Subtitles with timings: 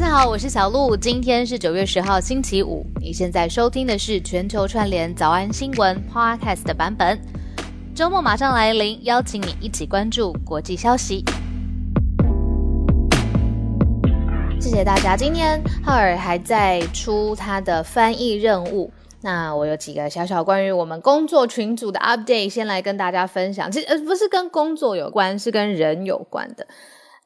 [0.00, 2.86] 大家好，我是小鹿，今天是九月十号星期五。
[3.00, 7.18] 你现在收听的是全球串联早安新闻 Podcast 的版本。
[7.96, 11.24] 周末马上来临，邀请你一起关注国际消息。
[14.60, 18.92] 谢谢大家，今天浩尔还在出他的翻译任务。
[19.20, 23.68] 那我有几个小小关于我们工作群组的 update，先来跟大家分享。
[23.68, 26.64] 其实呃不是跟工作有关，是跟人有关的。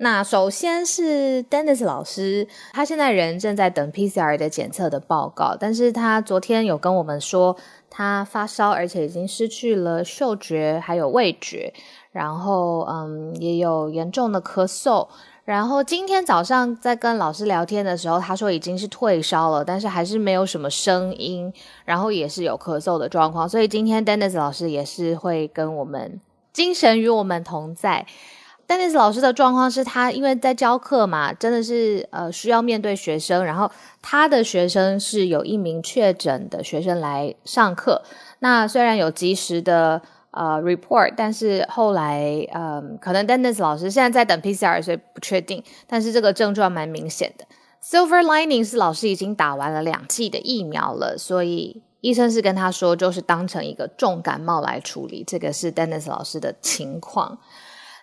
[0.03, 7.57] 那首先是 Dennis 老师，他现在人正在等 PCR 的检测的报告，但是他昨天有跟我们说，
[7.89, 11.73] 他发烧，而且已经失去了嗅觉还有味觉，
[12.11, 15.07] 然后嗯也有严重的咳嗽，
[15.45, 21.53] 然后今天早上在跟老师聊天的时候，他说已经是退烧了，但是还是没有什么声音，
[21.85, 26.21] 然后也是有咳嗽的状况，所以今天 Dennis 老师也是会跟我们
[26.53, 28.05] 精神与我们同在。
[28.73, 38.03] Dennis 老师的状况是他因为在教课嘛，真的是呃需要面对学生，然后他的学生是有一名确诊的学生来上课。
[38.39, 45.63] 那虽然有及时的呃 report，但是后来嗯，可能 Dennis 老师现在在等 PCR，所以不确定。
[45.87, 47.45] 但是这个症状蛮明显的。
[47.85, 55.23] Silver lining 是老师已经打完了两剂的疫苗了，所以医生是跟他说，就是当成一个重感冒来处理。
[55.27, 57.39] 这个是 Dennis 老师的情况。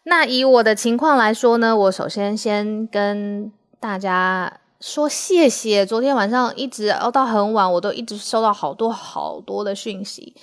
[0.10, 5.86] 那以我的情况来说呢，我首先先跟大家说谢谢。
[5.86, 10.36] 昨天晚上一直熬到很晚，我都一直收到好多好多的讯息，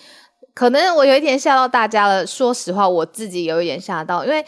[0.54, 2.24] 可能我有一点吓到大家了。
[2.24, 4.46] 说实话，我自己有一点吓到，因为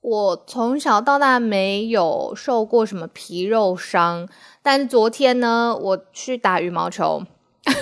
[0.00, 4.26] 我从小到大没有受过什么皮肉伤，
[4.62, 7.22] 但是昨天呢，我去打羽毛球，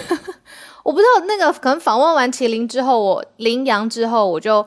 [0.83, 4.67] 我不知道那个可能访问完麒麟之后，我羚羊之后，我就。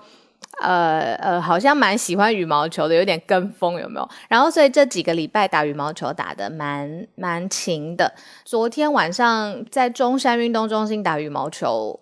[0.61, 4.09] 呃呃，好像蛮喜欢羽毛球的，有点跟风，有没有？
[4.27, 8.11] 然后所以这几个礼拜打羽毛球打的蛮蛮勤的。
[8.43, 11.99] 昨天晚上在中山运动中心打羽毛球，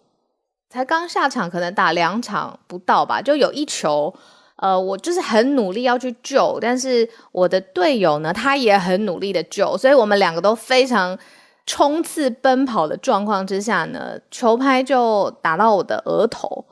[0.70, 4.14] 才刚下场，可能打两场不到吧，就有一球，
[4.56, 11.18] 呃，我就是很努力要去救，但是我的队友呢，他也很努力的救，所以我们两个都非常
[11.66, 16.64] 冲刺奔跑的状况之下呢，球拍就打到我的额头。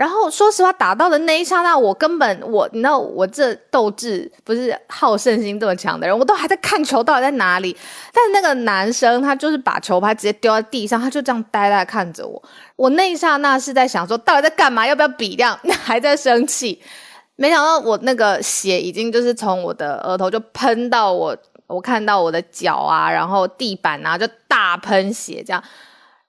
[0.00, 7.76] 然后说实话，打到的那一刹那，我根本我你知道我这斗志不是好胜心这么强的人，我都还在看球到底在哪里。
[8.10, 12.42] 但那个男生他就是把球拍直接丢在地上，他就这样呆呆看着我。
[12.76, 14.86] 我那一刹那是在想说，到底在干嘛？
[14.86, 15.54] 要不要比量？
[15.84, 16.80] 还在生气。
[17.36, 21.36] 没想到我那个血已经就是从我的额头就喷到我，
[21.66, 25.62] 我看到我的脚啊，然后地板啊，就大喷血这样。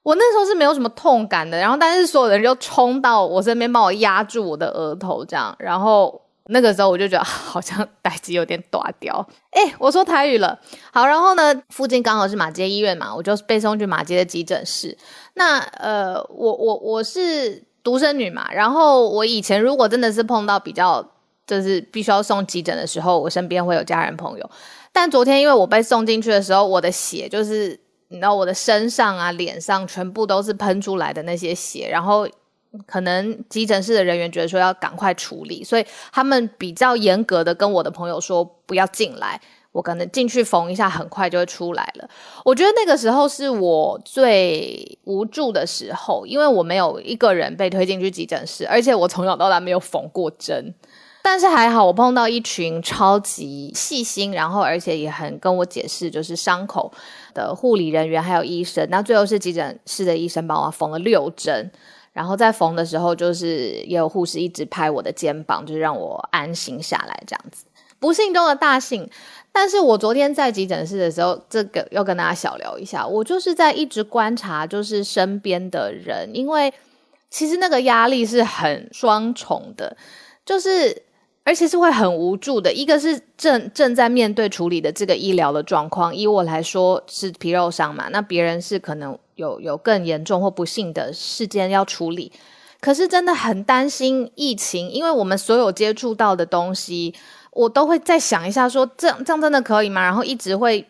[0.04, 9.24] 我那时候是没有什么痛感的，然后但是所有人就冲到我身边帮我压住我的额头，这样，然后那个时候我就觉得 好像胆子有点短掉。
[9.52, 10.60] 哎，我说台语了，
[10.92, 14.98] 好，然后呢，附近刚好是马街医院嘛，我就被送去马街的急诊室。
[15.36, 21.06] 那呃，我我我是独生女嘛，然后我以前如果真的是碰到比较
[21.46, 24.50] 就是必须要送急诊的时候，我身边会有家人朋友。
[24.92, 27.80] 但昨天因为我被送进去的时候，我的血就是。
[28.12, 32.28] 你知道我的身上啊、脸上全部都是喷出来的那些血，然后
[32.86, 39.40] 可能急诊室的人员觉得说要赶快处理，所以他们比较严格的跟我的朋友说不要进来，
[39.72, 42.10] 我可能进去缝一下，很快就会出来了。
[42.44, 50.74] 我觉得那个时候是我最无助的时候，因为我没有一个人被推进去急诊室，而且我从小到大没有缝过针。
[51.24, 56.92] 但是还好，我碰到一群超级细心，然后而且也很跟我解释，就是伤口
[57.34, 58.86] 的护理人员还有医生。
[58.90, 61.72] 那最后是急诊室的医生帮我缝了六针，
[62.12, 67.66] 然后在缝的时候，就是也有护士一直拍我的肩膀，就是让我安心下来这样子。
[68.00, 69.08] 不幸中的大幸。
[69.52, 76.74] 但是我昨天在急诊室的时候，这个要跟大家小聊一下，我就是在一直观察，就是身边的人，因为
[77.30, 79.96] 其实那个压力是很双重的，
[80.44, 81.03] 就是。
[81.44, 82.72] 而且是会很无助的。
[82.72, 92.32] 一个是正正在面对处理的这个医疗的状况，以我来说是皮肉伤嘛，那别人是可能有有更严重或不幸的事件要处理。
[92.79, 97.14] 可是真的很担心疫情，因为我们所有接触到的东西，
[97.52, 100.02] 我都会再想一下，说这样这样真的可以吗？
[100.02, 100.87] 然后一直会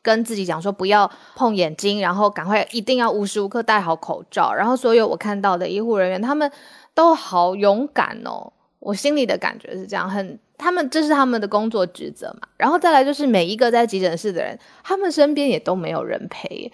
[0.00, 4.54] 跟自己讲说不要碰眼睛，然后赶快一定要无时无刻戴好口罩。
[4.54, 6.50] 然后所有我看到的医护人员，他们
[6.94, 8.52] 都好勇敢哦。
[8.84, 12.46] 我心里的感觉是这样，很他们这是他们的工作职责嘛。
[12.58, 16.70] 然后再来就是每一个在急诊室的人，他们身边也都没有人陪。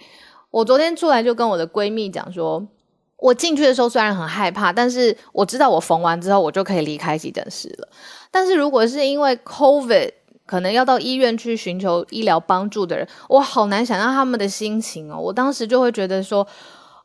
[0.49, 2.67] 我昨天出来就跟我的闺蜜讲说，
[3.15, 7.87] 我进去的时候虽然很害怕，但是我知道我缝完之后我就可以离开急诊室了。
[8.29, 10.11] 但是如果是因为 COVID
[10.45, 15.17] 可能要到医院去寻求医疗帮助的人，我好难想象他们的心情哦。
[15.17, 16.45] 我当时就会觉得说，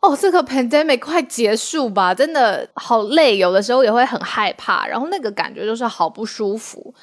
[0.00, 6.94] 哦，这个 pandemic 快结束吧，真的好累，有的时候也会很害怕，然后那个感觉就是好不舒服。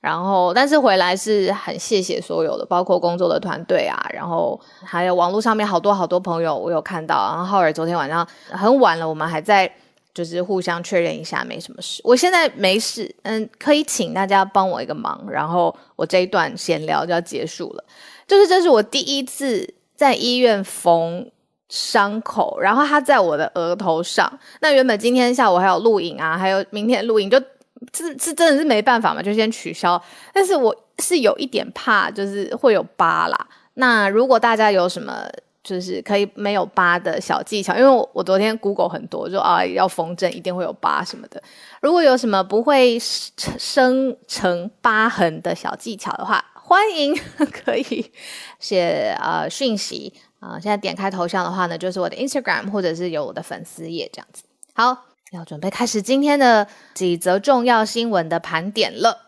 [0.00, 7.30] 然后，但是回来是很谢谢所有的，包括工作的团队啊，然后还有网络上面好多好多朋友，我有看到。
[7.30, 9.70] 然后浩尔昨天晚上很晚了，我们还在。
[10.12, 12.00] 就是互相确认一下，没什么事。
[12.04, 17.84] 我现在没事，嗯，可以请大家帮我一个忙，然后我这一段闲聊就要结束了。
[18.24, 21.28] 就是这是我第一次在医院缝
[21.74, 24.32] 伤口，然后它在我的额头上。
[24.60, 27.36] 那原本今天下午还有录影啊，还有明天录影，就
[27.92, 30.00] 是是真的是没办法嘛，就先取消。
[30.32, 33.46] 但是我是有一点怕，就是会有疤啦。
[33.74, 35.28] 那如果大家有什么？
[35.64, 41.42] 就是可以没有疤的小技巧，因为我我昨天 Google 很多，就啊要缝针一定会有疤什么的。
[41.80, 47.18] 如果有什么不会生成疤痕的小技巧的话，欢迎
[47.50, 48.12] 可以
[48.60, 50.12] 写呃讯息
[50.44, 50.60] 啊。
[50.60, 54.42] 现在点开头像的话呢，就是我的 Instagram 或者是有我的粉丝页这样子。
[54.74, 59.20] 好，要准备开始今天的几则重要新闻的盘点了。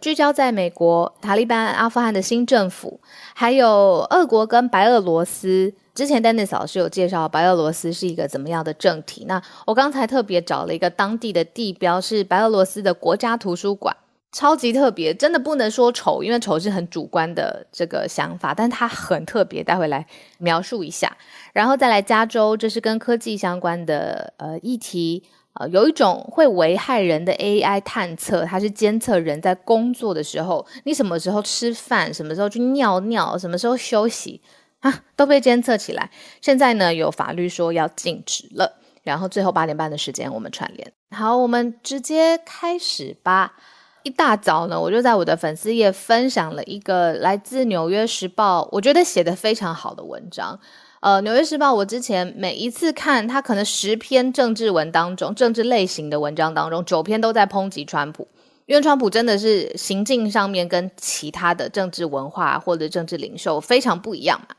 [0.00, 3.00] 聚焦在美国、塔利班、阿富汗的新政府，
[3.34, 5.74] 还有俄国跟白俄罗斯。
[5.92, 9.24] 之前 Dennis 老师有介绍白俄罗斯是一个怎么样的政体。
[9.26, 13.96] 那我刚才特别找了一个当地的地标，是白俄罗斯的国家图书馆，
[14.30, 19.64] 超级特别，真的不能说丑，因为丑是很主观的这个想法，但它很特别。
[19.64, 20.06] 待会来
[20.38, 21.16] 描述一下，
[21.52, 25.24] 然后再来加州，这是跟科技相关的呃议题。
[25.54, 34.40] 呃，有一种会危害人的 AI 探测，它是监测人在工作的时候，你什么时候吃饭，什么时候去尿尿，什么时候休息
[34.80, 36.10] 啊，都被监测起来。
[36.40, 38.78] 现在呢，有法律说要禁止了。
[39.02, 40.92] 然后最后八点半的时间，我们串联。
[41.10, 43.56] 好，我们直接开始吧。
[44.02, 50.58] 一大早呢，我就在我的粉丝页分享了一个来自《纽约时报》，我觉得写的非常好的文章。
[51.00, 58.26] 呃，《纽约时报》，我之前每一次看他可能十篇政治文当中，政治类型的文章当中，九篇都在抨击川普，
[58.66, 64.56] 因为川普真的是行径上面跟其他的政治文化或者政治领袖非常不一样嘛。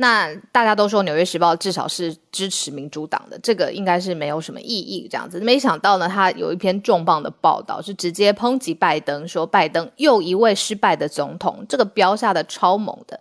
[0.00, 5.38] 那大家都说《纽约时报》至少是支持民主党的，这个应该是没有什么意义这样子。
[5.40, 13.20] 没想到呢，他有一篇重磅的报道，是直接抨击拜登，说拜登又一位失败的总统，这个标下的超猛的。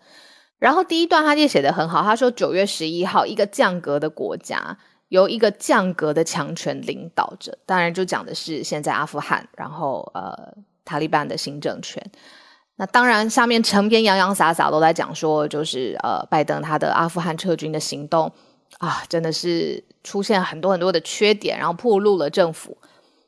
[0.58, 4.78] 然后第一段他就写的很好，他说九月十一号，一个降格的国家
[5.10, 10.54] 由一个降格的强权领导着，当然就讲的是现在阿富汗，然后呃
[10.86, 12.02] 塔利班的新政权。
[12.80, 18.32] 那当然下面成篇洋洋洒洒都在讲说，就是呃拜登他的阿富汗撤军的行动
[18.78, 22.78] 啊，真的是出现很多很多的缺点，然后暴露了政府。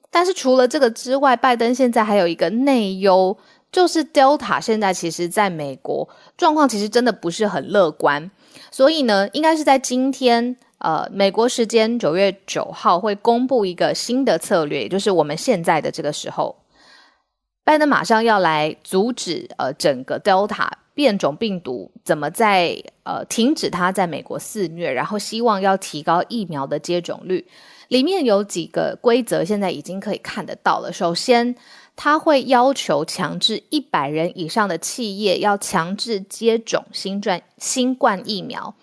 [0.10, 3.38] 但是除了这个之外，拜登现在还有一个内忧。
[3.72, 8.30] 就是 Delta 现在其实在美国状况其实真的不是很乐观，
[8.70, 16.54] 所以呢，应该是在今天，呃，美国时间九月九号会公布一个新的策略，也就是我们现在的这个时候，
[17.64, 27.48] 拜登马上要来阻止呃整个 Delta 变种病毒怎么在呃停止它在美国肆虐，然后希望要提高疫苗的接种率，
[27.88, 31.56] 里面有几个规则现在已经可以看得到了，首先。
[31.94, 38.74] 他会要求强制一百人以上的企业要强制接种新冠新冠疫苗，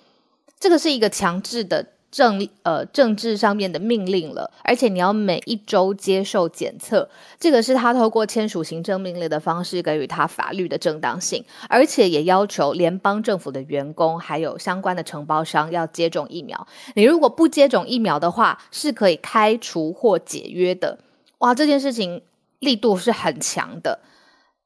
[0.61, 20.99] 这个是一个强制的政呃政治上面的命令了，而且你要每一周接受检测，这个是他透过签署行政命令的方式给予他法律的正当性，而且也要求联邦政府的员工还有相关的承包商要接种疫苗，你如果不接种疫苗的话，是可以开除或解约的。
[21.39, 22.23] 哇，这件事情。
[22.61, 24.01] 力度是很强的，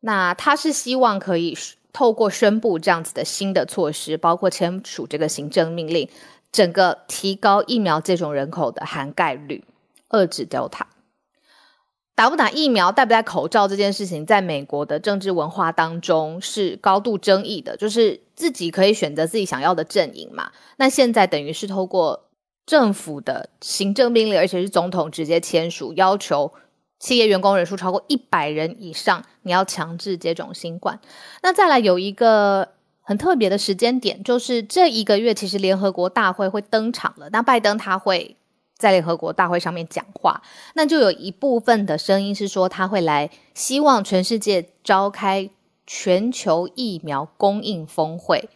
[0.01, 1.55] 那他是希望可以
[1.93, 6.09] 透过宣布这样子的新的措施，包括签署这个行政命令，
[6.53, 9.65] 整个提高疫苗接种人口的涵盖率，
[10.11, 10.83] 遏制 Delta。
[12.15, 20.53] 打不打疫苗、戴不戴口罩这件事情，在美国的政治文化当中是高度争议的，就是自己可以选择自己想要的阵营嘛。
[20.77, 22.29] 那现在等于是透过
[22.67, 26.53] 政府的行政命令，而且是总统直接签署，要求。
[26.99, 31.01] 企业员工人数超过一百人以上，你要强制接种新冠。
[31.43, 37.29] 那再来有一个很特别的时间点，就是这一个月，其实联合国大会会登场了。
[37.31, 38.37] 那拜登他会
[38.77, 40.43] 在联合国大会上面讲话，
[40.75, 45.51] 那就有一部分的声音是说他会来，希望全世界召开
[45.87, 48.49] 全球疫苗供应峰会。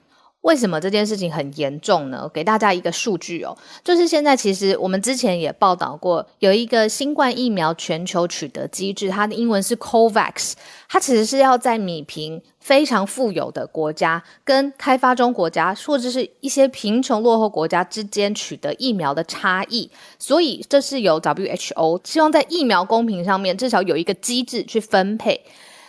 [0.47, 2.31] 为什么这件事情很严重呢？
[2.33, 10.53] 给大家一个数据哦，就是现在其实我们之前也报道过，有一个新冠疫苗全球取得机制，它的英文是 COVAX，
[10.89, 25.45] 它其实是要在米平非常富有的国家跟开发中国家，或者是一些贫穷落后国家之间取得疫苗的差异，所以这是由 WHO 希望在疫苗公平上面至少有一个机制去分配。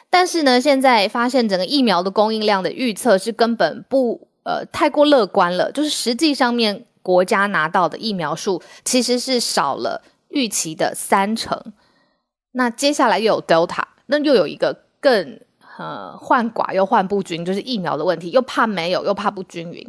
[0.09, 4.26] 但是呢，现在发现整个疫苗的供应量的预测是根本不。
[4.47, 11.73] 呃，太过乐观了，就是实际上面国家拿到的疫苗数其实是少了预期的三成。
[12.53, 15.41] 那接下来又有 Delta，那又有一个更
[15.77, 19.85] 呃患寡又患不均，就是疫苗的问题，又怕没有，又怕不均匀。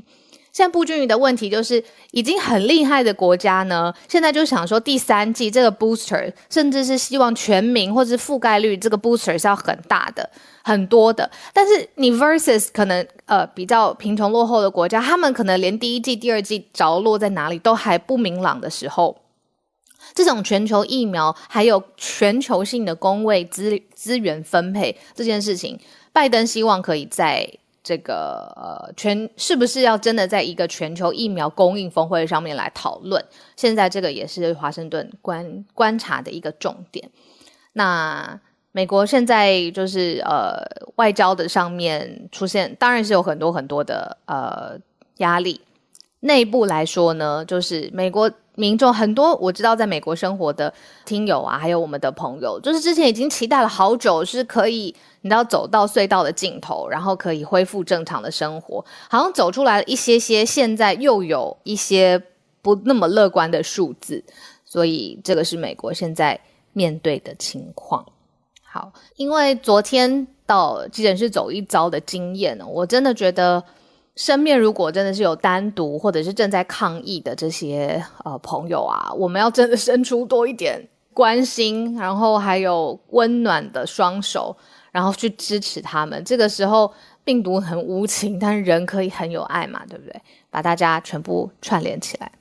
[0.58, 10.28] 现在不均匀的问题就是，已经很厉害的国家呢，现在就想说第三季这个 booster，甚至是希望全民或者覆盖率这个 booster 是要很大的。
[10.64, 19.16] 很多的，但是你 versus 可能呃比较贫穷落后的国家，他们可能连第一季、第二季着落在哪里都还不明朗的时候，
[20.12, 25.78] 这种全球疫苗还有全球性的工位资资源分配这件事情，
[26.12, 27.48] 拜登希望可以在
[27.88, 33.24] 这个呃全是不是要真的在一个全球疫苗供应峰会上面来讨论？
[33.56, 37.10] 现在这个也是华盛顿观观察的一个重点。
[37.72, 38.38] 那。
[38.70, 40.62] 美国现在就是呃
[40.96, 44.78] 外交的上面出现，当然是有很多很多的呃
[45.16, 45.60] 压力。
[46.20, 50.72] 内部来说呢，就是美国民众很多，我知道在美国生活的
[51.04, 62.20] 听友啊，还有我们的朋友，就是之前已经期待了好久，是可以你知道走到隧道的尽头，然后可以恢复正常的生活，好像走出来了一些些，现在又有一些
[62.60, 64.24] 不那么乐观的数字，
[64.64, 66.38] 所以这个是美国现在
[66.72, 68.04] 面对的情况。
[68.64, 73.62] 好，因为昨天到急诊室走一遭的经验，我真的觉得
[74.18, 84.56] 身边如果真的是有单独或者是正在抗疫的这些呃朋友啊，我们要真的伸出多一点关心，然后还有温暖的双手，
[84.90, 86.20] 然后去支持他们。
[86.24, 90.20] 这个时候病毒很无情，但是人可以很有爱嘛，对不对？
[90.50, 92.32] 把大家全部串联起来。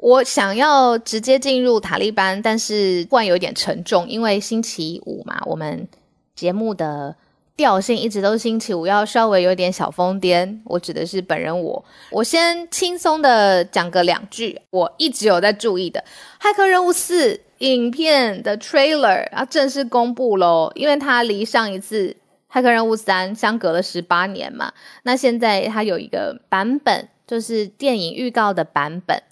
[0.00, 5.86] 我想要直接进入塔利班，但是突然有点沉重，因为星期五嘛，我们
[6.34, 7.14] 节目的
[7.56, 10.60] 调性一直都星期五要稍微有点小疯癫。
[10.66, 14.60] 我指的是本人我，我先轻松的讲个两句。
[14.70, 16.04] 我一直有在注意的
[16.44, 22.14] 《骇客任务四》影片的 trailer 啊，正式公布喽，因为它离上一次
[22.54, 24.72] 《骇客任务三》相隔了十八年嘛，
[25.04, 29.22] 那现在它有一个版本，就是电影预告的版本。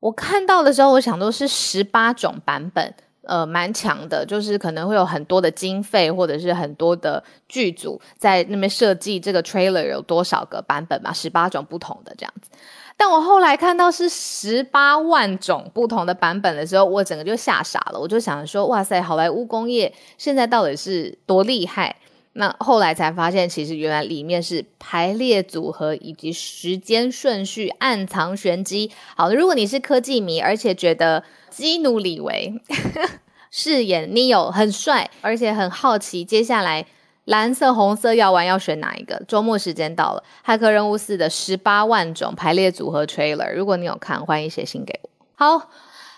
[0.00, 2.94] 我看到的时候，我想都是十八种版本，
[3.26, 12.50] 呃，蛮强的，就是可能会有很多的经费，或者是很多的剧组在那边设计这个 trailer 有多少个版本嘛，十八种不同的这样子。
[12.96, 21.94] 但我后来看到是十八万种不同的版本的时候，我整个就吓傻了，我就想说，哇塞，好莱坞工业现在到底是多厉害？
[22.38, 28.90] 那后来才发现，其实原来里面是排列组合以及时间顺序暗藏玄机。
[29.16, 32.60] 好，如果你是科技迷，而且觉得基努里维
[33.50, 36.84] 饰演 Neo 很帅，而且很好奇接下来
[37.24, 39.22] 蓝色、红色药丸要选哪一个？
[39.26, 45.08] 周末时间到了，《骇客任务四》的十八万种排列组合 trailer，如果你有看，欢迎写信给我。
[45.34, 45.70] 好，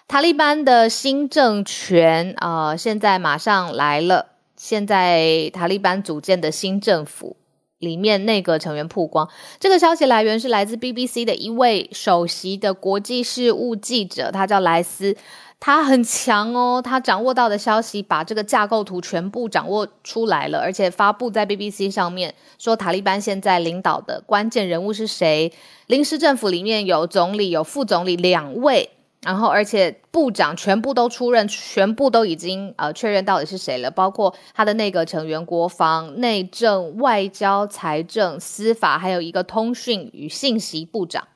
[0.09, 4.38] 塔利班的新政权啊，现在马上来了。
[4.59, 7.37] 现在塔利班组建的新政府
[7.79, 9.29] 里面，内阁成员曝光。
[9.61, 15.17] 这个消息来源是来自 BBC 的一位首席的国际事务记者，他叫莱斯，
[15.61, 16.83] 他很强哦。
[16.85, 25.53] 他掌握到的消息，把这个架构图全部掌握出来了，而且发布在 BBC 上面，说塔利班现在领导的关键人物是谁？
[25.87, 28.91] 临时政府里面有总理、有副总理两位。
[29.29, 41.29] 然后，而且部长全部都出任，全部都已经呃确认到底是谁了，包括他的内阁成员、国防、内政、外交、财政、司法，还有一个通讯与信息部长，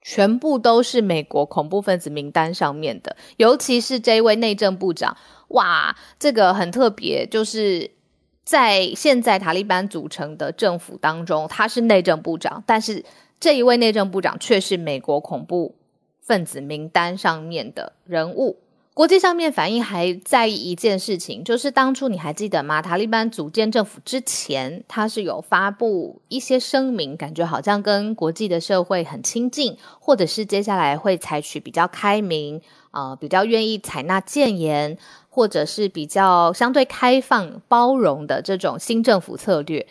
[0.00, 3.16] 全部都是美国恐怖分子名单上面的。
[3.36, 5.16] 尤其是这位内政部长，
[5.50, 7.92] 哇，这个很特别，就是
[8.44, 13.04] 在现在塔利班组成的政府当中，他是内政部长，但是
[13.38, 15.76] 这一位内政部长却是美国恐怖。
[16.22, 18.56] 分子名单上面的人物，
[18.94, 22.80] 国际上面反应还在意一件事情，就是当初你还记得吗？
[22.80, 32.60] 塔利班组建政府之前，他是有发布一些声明，感觉好像跟国际的社会很亲近，或者是接下来会采取比较开明，
[32.92, 34.96] 呃，比较愿意采纳谏言，
[35.28, 39.86] 或者是比较相对开放包容的这种新政府策略。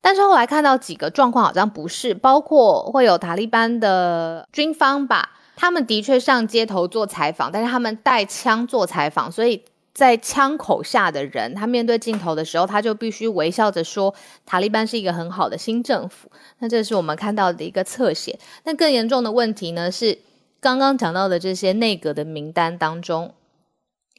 [0.00, 14.12] 但是后来看到几个状况好像不是，包括会有塔利班的军方吧，他们的确上街头做采访，但是他们带枪做采访，所以在枪口下的人，他面对镜头的时候，他就必须微笑着说，
[14.44, 16.28] 塔利班是一个很好的新政府。
[16.58, 18.38] 那这是我们看到的一个侧写。
[18.64, 20.18] 那更严重的问题呢，是
[20.60, 23.34] 刚刚讲到的这些内阁的名单当中，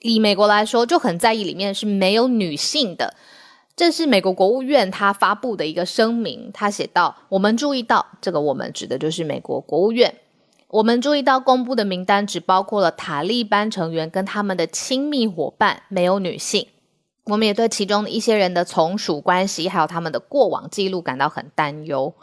[0.01, 3.13] 以美国来说就很在意里面是没有女性的。
[3.75, 10.15] 这是美国国务院他发布的一个声明，他写道：“我们注意到，这个我们指的就是美国国务院。
[10.67, 16.67] 我们注意到公布的名单只包括了塔利班成员跟他们的亲密伙伴，没有女性。
[17.25, 22.13] 我们也对其中一些人的从属关系还有他们的过往记录感到很担忧。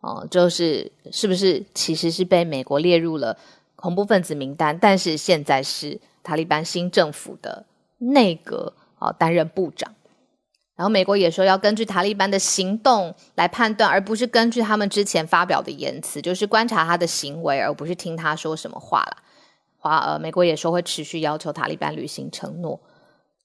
[0.00, 3.36] 哦，就是是不是其实是被美国列入了
[3.76, 7.64] 恐怖分子名单，但是现在是塔利班新政府的
[7.98, 9.94] 内阁啊担任部长。”
[10.76, 19.18] 然后美国也说要根据塔利班的行动来判断，而不是根据他们之前发表的言辞，就是观察他的行为，而不是听他说什么话了。
[19.78, 22.80] 华呃，美国也说会持续要求塔利班履行承诺。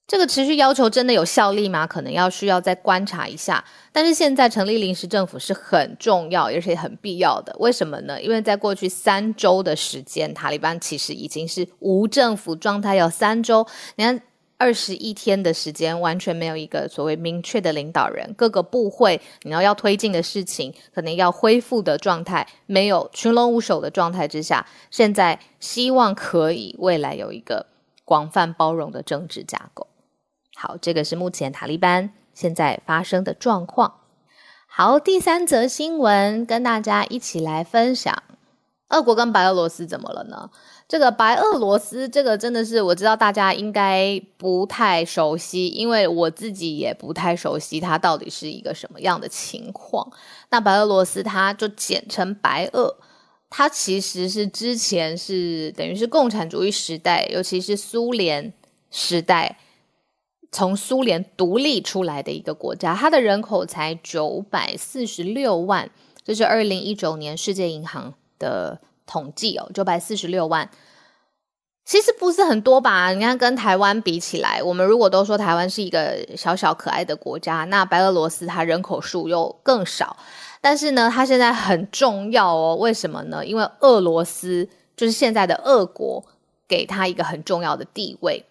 [0.08, 1.86] 这个持续要求真的有效力吗？
[1.86, 3.64] 可能要需要再观察一下。
[3.92, 7.54] 但是现在成立临时政府是很重要，而且很必要的。
[7.60, 8.20] 为什么呢？
[8.20, 13.64] 因为在过去三周的时间，塔利班其实已经是无政府状态有三周。
[13.94, 14.20] 你看。
[14.60, 27.68] 二十一天的时间，完全没有一个所谓明确的领导人，各个部会你要要推进的事情，可能要恢复的状态，没有群龙无首的状态之下，现在希望可以未来有一个
[28.04, 29.86] 广泛包容的政治架构。
[30.54, 33.94] 好，这个是目前塔利班现在发生的状况。
[34.66, 38.22] 好，第三则新闻跟大家一起来分享，
[38.90, 40.50] 俄国跟白俄罗斯怎么了呢？
[40.90, 50.10] 这个白俄罗斯，这个真的是我知道大家应该不太熟悉，因为我自己也不太熟悉它到底是一个什么样的情况。
[50.48, 52.96] 那白俄罗斯，它就简称白俄，
[53.48, 58.52] 它其实是之前是等于是共产主义时代，尤其是苏联
[58.90, 59.60] 时代，
[60.50, 65.88] 从苏联独立出来的一个国家，它的人口才九百四十六万，
[66.24, 68.80] 这是二零一九年世界银行的。
[69.10, 70.70] 统计哦，九百四十六万，
[71.84, 73.10] 其实不是很多吧？
[73.10, 80.16] 你看，跟台湾比起来，我们如果都说台湾是一个小小可爱的国家，那白俄罗斯它人口数又更少。
[80.60, 82.76] 但是呢，它现在很重要哦。
[82.76, 83.44] 为什么呢？
[83.44, 86.24] 因为俄罗斯就是现在的俄国，
[86.68, 88.44] 给它一个很重要的地位。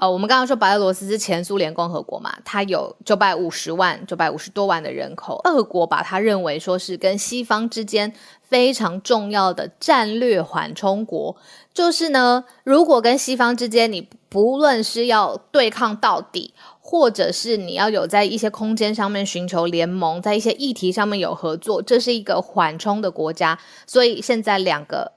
[0.00, 5.38] 呃，我们刚刚说白俄罗斯是前苏联共和国嘛，它有九百五十万、九百五十多万的人口。
[5.44, 11.36] 俄国把它认为说是跟西方之间非常重要的战略缓冲国，
[11.74, 23.58] 就是呢，如果跟西方之间你不论是要对抗到底，或者是你要有在一些空间上面寻求联盟，在一些议题上面有合作，这是一个缓冲的国家。
[23.86, 25.12] 所以现在两个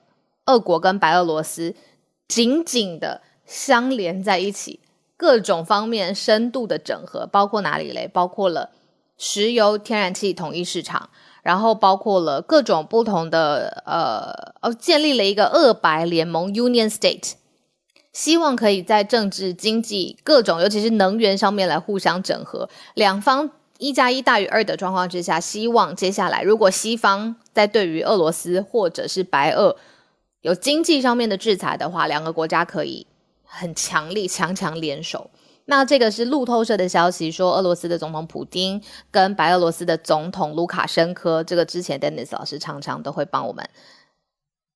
[0.47, 1.73] 俄国跟白俄罗斯
[2.27, 3.21] 紧紧的。
[3.45, 4.79] 相连在一起，
[5.17, 8.07] 各种方面深度的整合，包括哪里嘞？
[8.07, 8.71] 包括了
[9.17, 11.09] 石油、天然气统一市场，
[11.43, 17.33] 然后包括了各种不同的呃哦，建立了一个俄白联盟 （Union State），
[18.11, 22.69] 希望可以在政治、经济各种，尤其是能源上面来互相整合。
[22.95, 29.75] 两方一加一大于二的状况之下，希望接下来如果西方在对于俄罗斯或者是白俄
[30.41, 33.07] 有经济上面的制裁的话，两个国家可以。
[33.55, 35.29] 很强力，强强联手。
[35.65, 43.65] 那这个是路透社的消息，说俄罗斯的总统普京跟白俄罗斯的总统卢卡申科，这个之前 Dennis 老师常常都会帮我们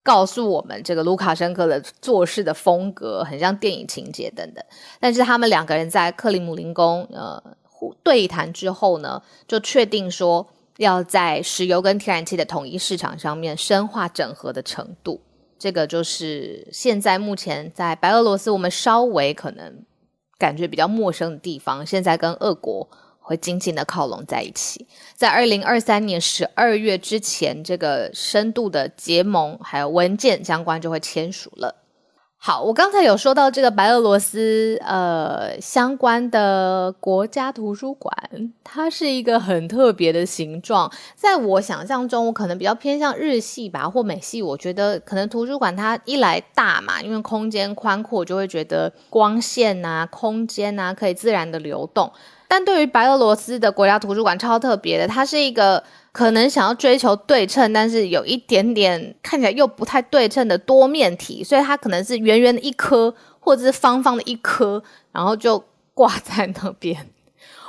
[0.01, 4.63] 告诉我们，这个卢卡申科的做事的风格很像电影情节等等。
[5.01, 7.43] 但是他们两个人在克里姆林宫呃
[8.03, 15.19] 对谈之后呢，就确定说要在石油跟天然气的统一市场上面深化整合的程度。
[15.59, 19.83] 这个就是现在目前在白俄罗斯，我们稍微可能
[20.37, 22.89] 感觉比较陌生的地方，现在跟俄国
[23.19, 24.87] 会紧紧的靠拢在一起。
[25.15, 31.86] 在二零二三年十二月之前，这个深度的结盟还有文件相关就会签署了。
[32.39, 38.13] 好，我刚才有说到这个白俄罗斯呃相关的国家图书馆，
[38.63, 40.89] 它是一个很特别的形状。
[41.15, 44.41] 在我想象中，我可能比较偏向日系吧，或美系。
[44.41, 52.13] 我觉得可能图书馆它一来大嘛，因为空间宽阔，就会觉得光线啊、空间啊可以自然的流动。
[52.47, 55.83] 但对于白俄罗斯的国家图书馆超特别的，它是一个。
[56.13, 64.81] 可能想要追求对称，但是有一点点看起来又不太对称的多面体，所以它可能是圆圆的一颗，或者是方方的一颗，
[65.11, 67.07] 然后就挂在那边。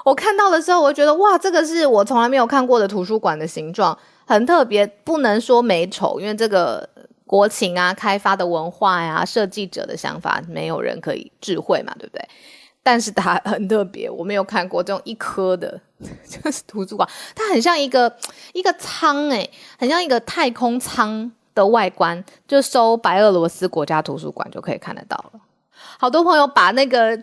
[0.02, 4.86] 我看到的时候，我觉得哇，这个是我从来没有看过的图书馆的形状，很特别。
[5.04, 6.88] 不能说美丑，因为这个
[7.26, 12.26] 国情啊、开发的文化呀、设计者的想法，没有人可以智慧嘛，对不对？
[12.90, 15.78] 但是它很特别，我没有看过这种一颗的，
[16.26, 18.10] 就是图书馆，它很像一个
[18.54, 25.40] 一个舱，诶，很像一个太空舱的外观，就搜白俄罗斯国家图书馆就可以看得到了。
[25.98, 27.14] 好多朋友把那个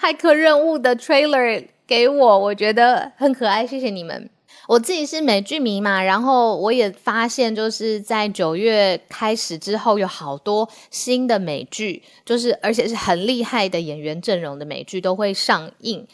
[0.00, 4.30] 骇客任务的 trailer 给我，我觉得很可爱，谢谢你们。
[4.68, 16.06] 我自己是美剧迷嘛，然后我也发现，就是在九月开始之后，有好多新的美剧，就是而且是很厉害的演员阵容的美剧都会上映。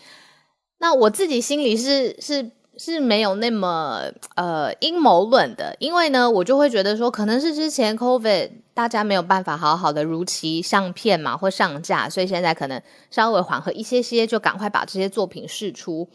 [0.78, 4.04] 那我自己心里是是是没有那么
[4.36, 12.80] 呃阴谋论的，因为呢，我就会觉得说，可能是之前 COVID 大家没有办法好好的如期上片嘛，或上架，所以现在可能
[13.10, 16.08] 稍微缓和一些些，就赶快把这些作品释出。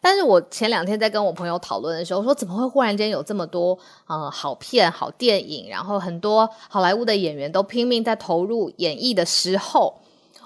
[0.00, 10.00] 但是我前两天在跟我朋友讨论的时候，说怎么会忽然间有这么多呃好片、好电影，然后很多好莱坞的演员都拼命在投入演绎的时候，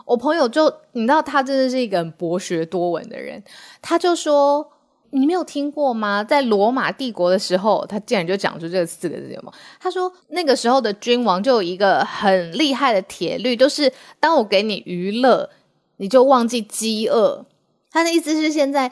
[0.07, 3.43] 我朋友就你知道他真的是一个很博学多闻的人，
[3.83, 4.67] 他就说
[5.11, 6.25] 你没有听过吗？
[6.25, 9.53] 在罗马帝国的时候，他竟然就讲出这四个字吗？
[9.79, 15.51] 他说那个时候的君王就有一个很厉害的铁律，就是当我给你娱乐，
[15.99, 17.45] 你就忘记饥饿。
[17.91, 18.91] 他的意思是现在。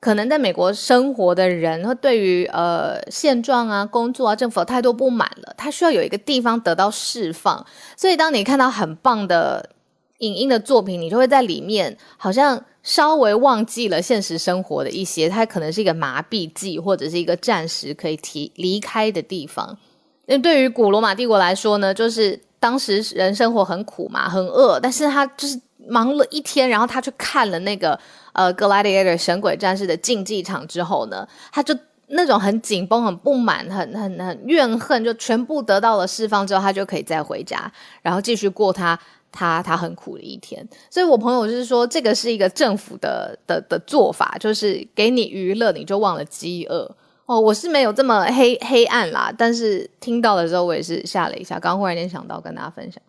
[0.00, 7.66] 可能在美国生活的人，会对于呃现状啊、工作啊、政府态度不满了，他需要有一个地方得到释放。
[7.96, 9.70] 所以，当你看到很棒的
[10.18, 19.76] 影音的作品，你就会在里面好像稍微忘记了现实生活的一些，它可能是一个麻痹剂，或者是一个暂时可以提离开的地方。
[20.24, 25.60] 那对于古罗马帝国来说呢，就是当时人生活很苦嘛，很饿，但是他就是
[25.90, 27.98] 忙了一天，然后他去看了那个。
[28.32, 31.76] 呃，Gladiator 神鬼战士的竞技场之后呢，他就
[32.06, 37.70] 那种很紧绷、很不满、很很很怨恨，就全部得到了释放之后，他就可以再回家，
[38.02, 38.96] 然后继续过他
[39.32, 40.64] 他他很苦的一天。
[40.88, 46.88] 所以我朋友就是说，这个是一个政府的的的做法，就是给你娱乐，你就忘了饥饿。
[47.26, 51.58] 哦，我是没有这么黑黑暗啦，但是听到的时候，我也是吓了一下。
[51.58, 53.02] 刚忽然间想到跟大家分享，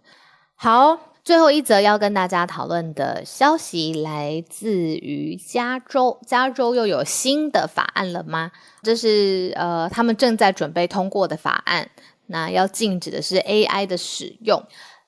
[0.56, 1.11] 好。
[1.24, 8.52] 最后一则要跟大家讨论的消息来自于加州，加州又有新的法案了吗？
[8.82, 11.90] 这是呃，他们正在准备通过的法案。
[12.28, 14.64] 那要禁止的是 AI 的使用。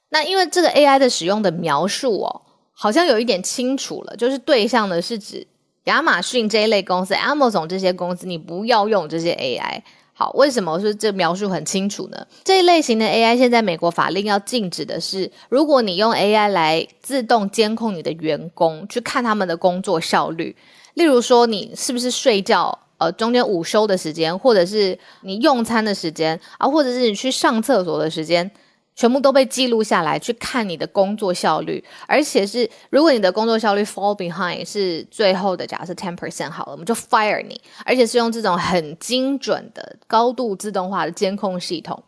[0.10, 2.42] 那因为这个 AI 的使用的描述哦，
[2.74, 5.48] 好像有一点清楚了，就是对象呢是指
[5.86, 9.82] 亚马逊这一类公司，Amazon 这些公司，你不要用这些 AI。
[10.16, 12.28] 好，为什么说这描述很清楚呢？
[12.44, 20.56] 这一类型的 AI 现在美国法令要禁止的是，如果你用 AI 来自动监控你的员工，去看他们的工作效率，
[20.94, 28.52] 例如说你是不是睡觉，呃，中间午休的时间，或者是你用餐的时间啊，或者是你去上厕所的时间。
[28.96, 42.04] 全部都被记录下来，去看你的工作效率，而且是如果你的工作效率 fall behind 是最后的，假设 ten percent 好了，我们就 fire 你，而且是用这种很精准的、高度自动化的监控系统。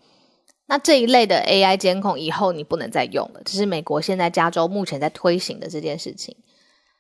[0.67, 6.35] 那这一类的 AI 监控以后你不能再用了，这是美国现在加州目前在推行的这件事情。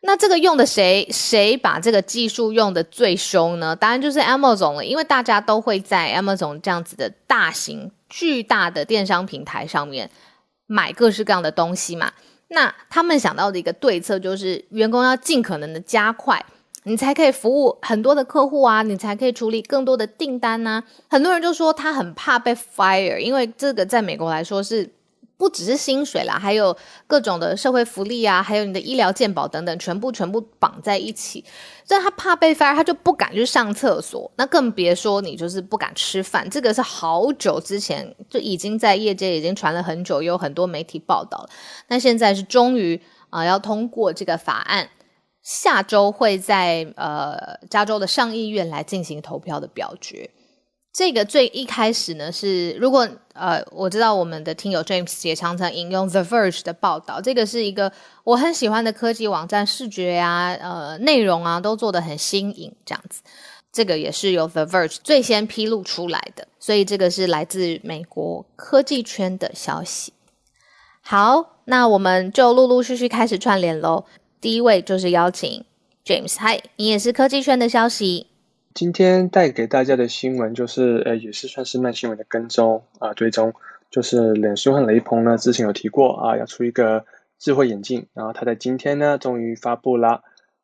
[0.01, 3.75] 那这个用的谁谁把这个技术用的最凶呢？
[3.75, 7.91] 当然就是 Amazon 了，因为大家都会在 Amazon 这样子的大型。
[8.09, 10.09] 巨大的电商平台上面
[10.67, 12.11] 买各式各样的东西嘛，
[12.49, 16.45] 那他们想到的一个对策就是，员工要尽可能的加快，
[16.83, 20.83] 你才可以服务很多的客户啊，你才可以处理更多的订单呐。
[21.09, 24.91] 很多人就说他很怕被 fire，因为这个在美国来说是。
[25.37, 26.75] 不只是薪水啦，还有
[27.07, 31.43] 各种的社会福利啊，还有你的医疗健保等等，全部全部绑在一起。
[31.83, 36.49] 所以他怕被 fire，他就不敢去上厕所，那更别说你就是不敢吃饭。
[36.49, 41.47] 这个是好久之前就已经在业界已经传了很久，有很多媒体报道。
[41.89, 44.89] 那现在是终于啊要通过这个法案，
[45.43, 50.31] 下周会在呃加州的上议院来进行投票的表决。
[50.95, 57.91] 这个最一开始呢是，如果呃，我知道我们的听友 James 也常常引用 The Verge 的报道，这个是一个
[58.23, 63.21] 我很喜欢的科技网站，视觉呀、呃，内容啊都做的很新颖，这样子。
[63.73, 70.13] 这个也是由 The Verge 最先披露出来的，所以这个是来自美国科技圈的消息。
[71.01, 74.05] 好，那我们就陆陆续续开始串联喽。
[74.39, 75.65] 第一位就是邀请
[76.05, 78.27] James，嗨，你也是科技圈的消息。
[78.75, 83.53] 今天带给大家的新闻就是，呃，也是算是慢新闻的跟踪啊，追踪，
[83.89, 87.05] 就是脸书和雷朋呢，之前有提过啊，要出一个
[87.39, 90.23] 智慧眼镜，然后它在今天呢，终于发布了。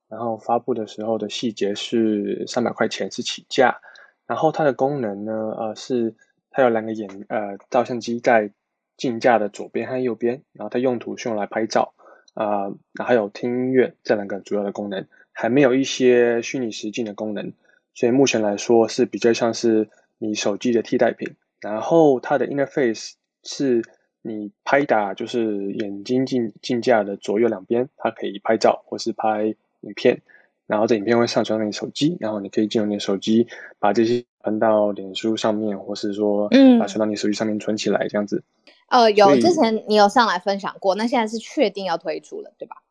[0.10, 3.80] 然后发布的时候的细节是三百块钱是起价，
[4.28, 6.14] 然后它的功能呢，呃，是
[6.50, 8.52] 它有两个眼呃照相机在
[8.98, 11.94] 镜架的左边和右边，然后它用途是用来拍照，
[12.34, 17.54] 啊，然后还有听音乐这两个主要的功能，还没有一些虚拟实境的功能，
[18.02, 19.88] 所以目前来说是比较像是
[20.18, 23.12] 你手机的替代品，然后它的 interface
[23.44, 23.84] 是
[24.24, 29.56] 你拍打就是眼睛镜镜架的左右两边，它可以拍照或是拍。
[29.84, 30.22] 影片，
[30.68, 33.48] 然后这影片会上传到你手机，然后你可以进入你的手机，
[33.80, 38.44] 把这些传到脸书上面，或是说，嗯，把传到你手机上面存起来，这样子。
[38.90, 42.84] 呃，有之前你有上来分享过，那现在是确定要推出了，对吧？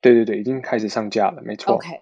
[0.00, 1.74] 对对对，已经开始上架了，没错。
[1.74, 2.00] OK，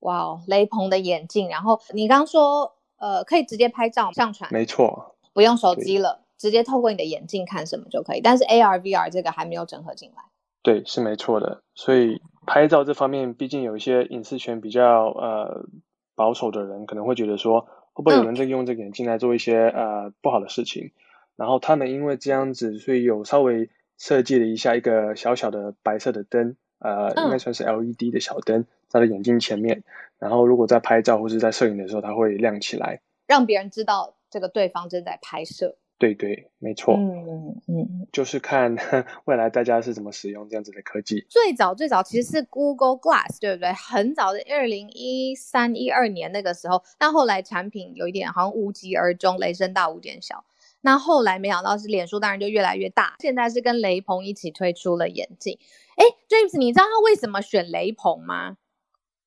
[0.00, 10.24] 哇哦，雷朋的眼镜，然后你刚说，呃，可以直接拍照上传，没错，不用手机了，直接透过你的眼镜看什么就可以，但是 AR VR 这个还没有整合进来。
[10.62, 12.20] 对，是没错的，所以。
[12.50, 15.66] 拍照这方面，毕竟有一些隐私权比较呃
[16.14, 20.92] 保守的人，可能会觉得说，会不会有人在用这个眼镜来做一些呃不好的事情？
[21.36, 29.84] 然后他们因为这样子，所以有稍微设计了一下一个小小的白色的灯，呃，应该算是 LED 的小灯，在眼睛前面。
[30.18, 35.76] 然后如果在拍照或是在摄影的时候，它会亮起来，让别人知道这个对方正在拍摄。
[35.96, 38.76] 对对，没错，嗯嗯，就是看
[39.26, 41.26] 未来大家是怎么使用这样子的科技。
[41.28, 43.72] 最早最早其实是 Google Glass，对不对？
[43.72, 50.44] 很早的二零一三一二年那个时候，但后来产品有一点好像无疾而终，雷声大雨点小。
[50.80, 53.16] 那后来没想到是脸书，当然就越来越大。
[53.18, 55.58] 现在是跟雷朋一起推出了眼镜。
[55.96, 58.56] 哎，James，你知道他为什么选雷朋吗？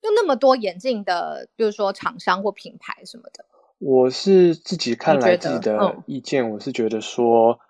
[0.02, 3.44] 就那么多眼镜的，比如说厂商或品牌什么的。
[3.78, 7.60] 我是自己看来自己的意见，我是觉得说，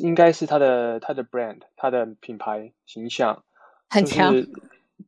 [0.00, 3.44] 应该是它的它的 brand，它的品牌形象
[3.88, 4.34] 很强。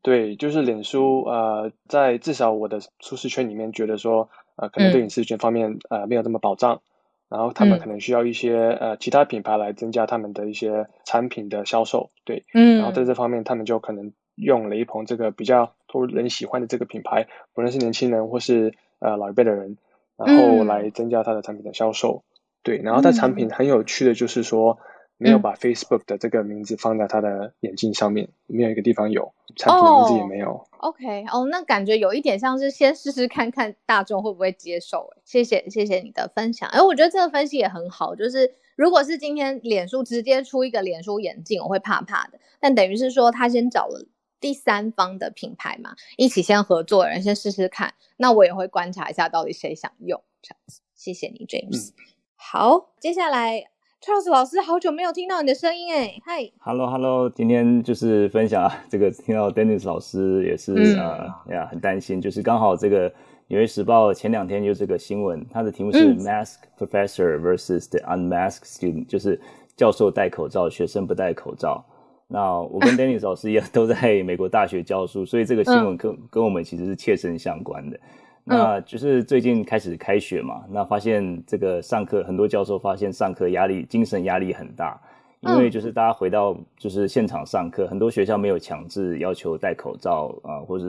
[0.02, 6.82] 对，就是脸书呃，在至少我的舒适圈里面，觉得说呃，可能对隐私权方面呃没有这么保障，
[7.28, 12.10] 然后他们可能需要一些呃其他品牌来增加他们的一些产品的销售。
[12.24, 19.76] 对，嗯，然后在这方面，他们就可能用雷朋这个比较多人喜欢的这个品牌，不论是年轻人或是呃老一辈的人。
[20.16, 22.22] 然后来增加它的产品的销售，
[22.62, 22.78] 对。
[22.78, 24.78] 然后它产品很有趣的就是说，
[25.18, 30.68] 没有把 Facebook 的这个名字放在它的眼镜上面，没有一个地方有产品名字也没有。
[30.78, 35.10] OK，哦，那感觉有一点像是先试试看看大众会不会接受。
[35.24, 36.68] 谢谢，谢谢你的分享。
[36.68, 42.38] 哎，我觉得这个分析也很好，就是如果是今天脸书直接出一个脸书眼镜，我会怕怕的。
[42.60, 44.06] 但等于是说，他先找了。
[44.44, 50.82] 第三方的品牌嘛，一起先合作人先试试看，那我也会观察一下到底谁想用这样子。
[50.94, 51.92] 谢谢你，James。
[52.36, 53.64] 好，接下来
[54.02, 63.10] Charles 老师，好久没有听到你的声音哎，嗨，Hello Hello，今天就是分享啊，这个听到 Dennis 老师也是啊呀很担心，就是刚好这个
[63.46, 69.40] 纽约时报前两天有这个新闻，它的题目是 Mask Professor versus the Unmasked Student，就是
[69.74, 71.82] 教授戴口罩，学生不戴口罩。
[72.26, 77.98] 那我跟 Dennis 老师一样，都在美国大学教书，所以这个新闻跟跟我们其实是切身相关的。
[78.46, 85.00] 那就是最近开始开学嘛，那发现这个上课很多教授发现上课压力、精神压力很大，
[85.40, 90.84] 因为就是大家回到就是现场上课，很多学校没有强制要求戴口罩啊，或者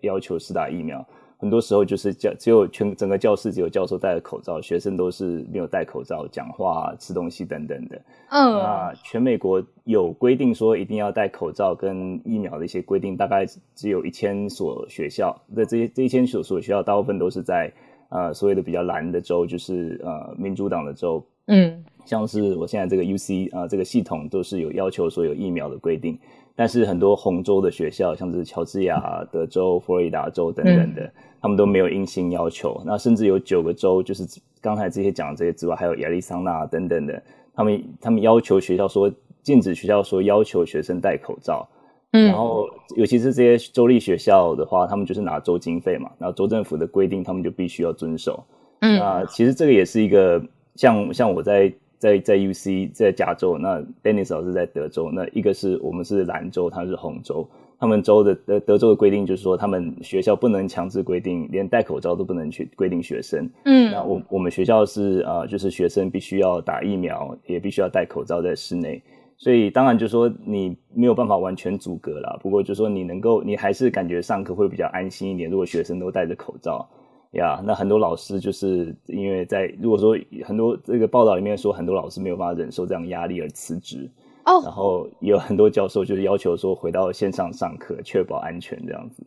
[0.00, 1.06] 要求施打疫苗。
[1.40, 8.00] 很多时候就是教只有全整个教室只有教授戴着口罩，学生都是没有戴口罩讲话、吃东西等等的。
[8.28, 15.34] 嗯，那全美国有规定说一定要戴口罩跟疫苗的一些规定，大概只有一千所学校。
[15.46, 17.72] 那这些这一千所所学校大部分都是在
[18.10, 21.24] 呃所谓的比较蓝的州，就是呃民主党的州。
[21.46, 26.16] 嗯，像是我现在这个 U C 啊这个系统都是有要求说有疫苗的规定，
[26.60, 31.10] 但是很多红州的学校，像是乔治亚、德州、佛罗里达州等等的。
[31.40, 34.26] 他们都没有硬性要求，那甚至有九个州，就是
[34.60, 37.22] 刚才这些讲的这些之外，还有亚利桑那等等的，
[37.54, 39.10] 他们他们要求学校说
[39.42, 41.66] 禁止学校说要求学生戴口罩，
[42.12, 48.44] 嗯，然后尤其是这些州立学校的话，他们就是拿州经费嘛，然后州政府的规定他们就必须要遵守，
[48.80, 50.44] 嗯，那其实这个也是一个
[50.74, 57.46] 像像我在在在 U C 在加州，那 Dennis 老师在德州，那一个是我们是兰州，他是红州。
[57.78, 63.48] 他们州的德德州的规定就是说，他们学校不能强制规定，连戴口罩都不能去规定学生。
[63.64, 69.02] 嗯，那我我们学校是呃，就是学生必须要打疫苗，也必须要戴口罩在室内。
[69.36, 75.48] 所以当然就说你没有办法完全阻隔了，不过就说你能够，你还是感觉上课会比较安心一点。
[75.48, 76.86] 如果学生都戴着口罩
[77.32, 84.10] 呀，那很多老师就是因为在如果说很多这个报道里面说，很多老师没有办法忍受这样压力而辞职。
[84.46, 89.22] 哦然后有很多教授就是要求说回到线上上课，确保安全这样子，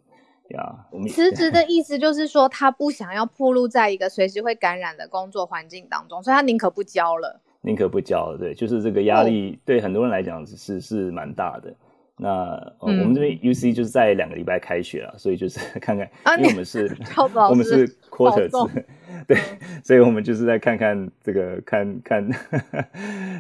[0.49, 0.75] 呀。
[0.91, 7.39] 我们辞职的意思就是说，他不想要暴露在一个随时会感染的工作环境当中，所以他宁可不教了。
[7.61, 11.73] 宁可不交，对，就是这个压力对很多人来讲是是蛮大的。
[12.17, 16.95] 那我们这边 U C 就是在两个礼拜开学了，所以就是 看看，因为我们是，
[17.49, 18.86] 我们是 quarter 制，
[19.28, 19.38] 对，
[19.84, 22.30] 所以我们就是在看看这个，看看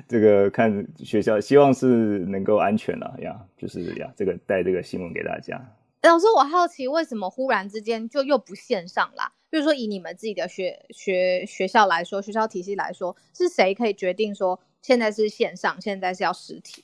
[0.07, 1.85] 这个，看学校，希望是
[2.25, 5.61] 能够安全了呀，就是呀，这个带这个新闻给大家。
[6.01, 9.31] 老师，我好奇为什么忽然之间就又不线上啦？
[9.49, 16.83] 比如说以你们自己的学学学校来说，学校体系来说，是谁可以决定说现在是线上，现在是要实体？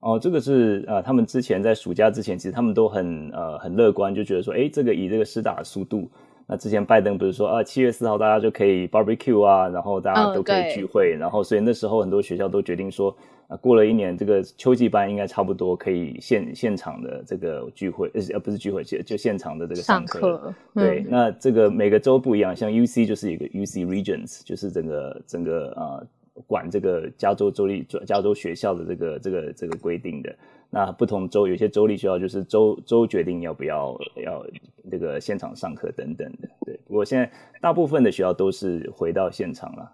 [0.00, 6.08] 哦，这个是呃，他们之前在暑假之前，其实他们都很呃很乐观，就觉得说，哎，这个以这个施打的速度，
[6.46, 13.16] 那之前拜登不是说啊，七月四号大家就可以 barbecue 啊，然后大家都可以聚会，然后所以那时候很多学校都决定说，
[13.48, 20.54] 啊，过了一年，这个秋季班应该差不多可以现现场的这个聚会，呃，不是聚会，就就现场的这个上课。
[20.74, 26.06] 对，那这个每个州不一样，像 U C 就是一个 U C Regions，就是整个整个呃。
[26.46, 30.36] 管这个加州州立加州学校的这个这个这个规定的，
[30.70, 34.46] 那不同州有些州立学校就是州州决定要不要要
[34.90, 36.78] 这个现场上课等等的，对。
[36.86, 39.92] 不过现在大部分的学校都是回到现场了，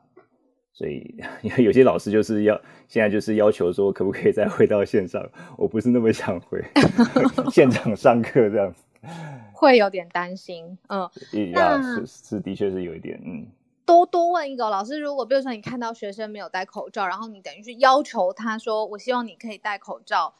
[0.72, 1.14] 所以
[1.62, 5.26] 有些老师就是要现在就是要求说可不可以再回到线上，
[5.56, 6.62] 我不是那么想回
[7.50, 8.82] 现场上课这样子，
[9.54, 11.08] 会有点担心，嗯，
[11.52, 13.46] 那是是的确是有一点，嗯。
[13.84, 20.34] 多多问一个老师，如果比如说你看到学生没有戴口罩，然后你等于是要求他说：“我希望你可以戴口罩，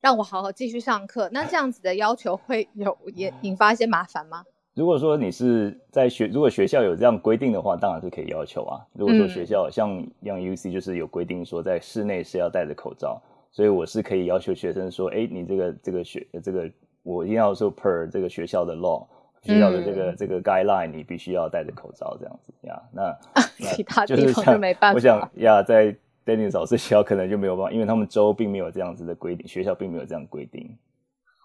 [0.00, 4.44] 让我好好继续上课。”那这样子的要求会有也引发一些麻烦吗？
[4.74, 8.84] 如果说你是在学，如果学校有这样规定的话，当然是可以要求啊。
[8.92, 13.20] 如果说学校像像 U C 就是有规定说在室内是要戴着口罩，
[13.50, 16.70] 所以我是可以要求学生说：“哎，你这个这个学这个
[17.02, 19.06] 我一定要说 per 这个学校的 law。”
[19.46, 22.82] 学校的这个这个 guideline，你必须要戴着口罩这样子呀。
[22.92, 23.16] 那
[23.74, 24.94] 其他地方就没办法。
[24.96, 30.76] 我想呀，在 Dennis 老师学校可能就没有办法，因为他们州并没有这样子的规定，学校并没有这样规定。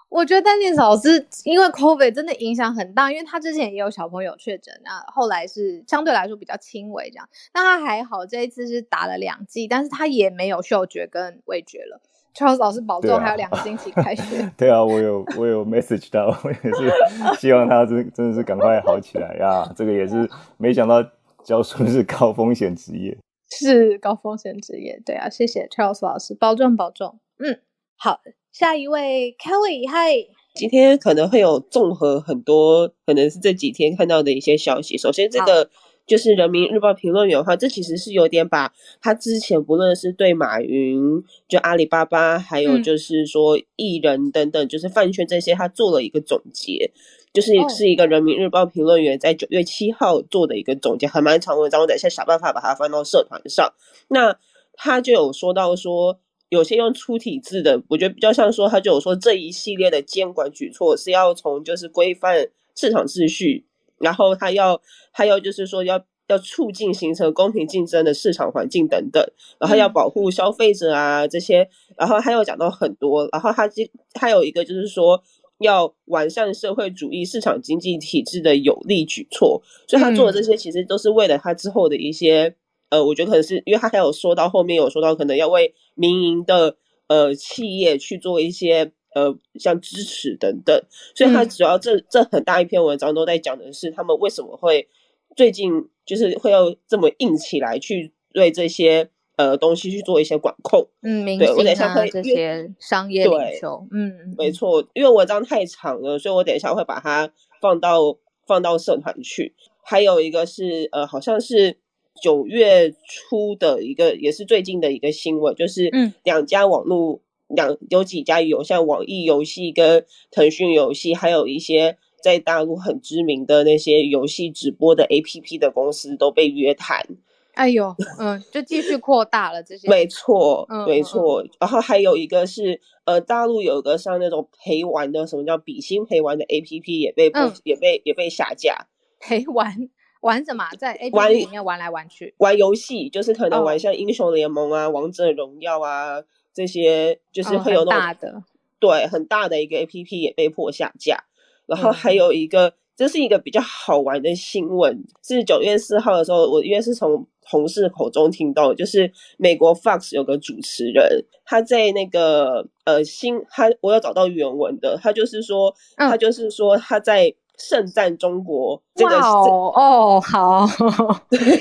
[0.10, 7.30] 我觉得 Dennis 老师因为 COVID 真的影响很大，因为他之前也有小朋友确诊，那后来是相对来说比较轻微这样。
[7.54, 12.02] 那他还好，这一次是打了两剂，但是他也没有嗅觉跟味觉了。
[12.34, 14.50] Charles 老师保重，还有两个星期开学。
[14.58, 16.92] 对啊，我有我有 message 到， 我也是
[17.40, 19.70] 希望他真真的是赶快好起来呀。
[19.76, 21.04] 这个也是没想到
[21.44, 23.18] 教书是高风险职业，
[23.50, 25.02] 是高风险职业。
[25.06, 27.20] 对啊，谢谢 Charles 老师，保重保重。
[27.40, 27.60] 嗯，
[27.98, 30.14] 好，下一位 Kelly，嗨，
[30.56, 34.98] 今天可能会有综合很多，可能是这几天看到的一些消息。
[34.98, 35.70] 首先这个。
[36.08, 46.92] 就是人民日报评论员的话，这其实是有点把他之前不论是对马云、就阿里巴巴，还有就是说艺人等等，就是饭圈这些，他做了一个总结，
[47.32, 53.74] 就是是一个人民日报评论员在九月七号做的一个总结，还蛮长文章，我等一下想办法把它放到社团上。
[54.10, 54.38] 那
[54.74, 63.66] 他就有说到说，有些用粗体字的，我觉得比较像说，他就有说这一系列的监管举措是要从就是规范市场秩序。
[64.02, 64.82] 然后他要，
[65.14, 69.24] 他要就是说要要促进形成公平竞争的市场环境等等，
[69.60, 75.22] 然后要保护消费者啊这些，然后他又讲到很多，然后他这还有一个就是说
[75.60, 82.56] 要完善社会主义市场经济体制的有力举措，所以他做的这些其实都是为了他之后的一些，
[82.90, 88.94] 呃，我觉得可能是因为他还有说到后面有说到可能要为民营的呃企业去做一些。
[89.14, 90.82] 呃，像支持等等，
[91.14, 94.88] 所以他主要这这很大一篇文章都在讲的是他们为什么会
[95.36, 100.88] 最近就是会要这么硬起来去对这些呃东西去做一些管控。
[101.02, 109.54] 嗯，明星啊这些商业领袖，嗯，没错，因为文章太长了，所以我等一下会把它放到放到社团去。
[109.84, 111.76] 还有一个是呃，好像是
[112.22, 117.20] 九月初的一个，也是最近的一个新闻，就是嗯，两家网络。
[117.56, 127.06] 两有几家有像网易游戏跟腾讯游戏，还有一些在大陆很知名的那些游戏直播的 APP 的公司都被约谈。
[127.54, 129.90] 哎呦，嗯，就继续扩大了这些。
[129.90, 131.44] 没错，没错。
[131.60, 137.30] 然后还有一个是，呃，大陆有个像那种陪玩的，什么叫比心陪玩的 APP 也被
[137.64, 138.88] 也被也被下架。
[139.20, 139.90] 陪玩
[140.22, 140.64] 玩什么？
[140.80, 142.34] 在 APP 里面玩来玩去？
[142.38, 146.24] 玩游戏，就是可能玩像英雄联盟啊、王者荣耀啊。
[146.54, 148.44] 这些就是会有那种大的，
[148.80, 151.24] 对，很大的一个 A P P 也被迫下架，
[151.66, 170.68] 然后还有一个这是一个比较好玩的新闻，是九月四号的时候，我因为是从同事口中听到，就是美国 Fox 有个主持人，他在那个呃新，他我有找到原文的，他就是说，他就是说他在盛赞中国这个哦哦好，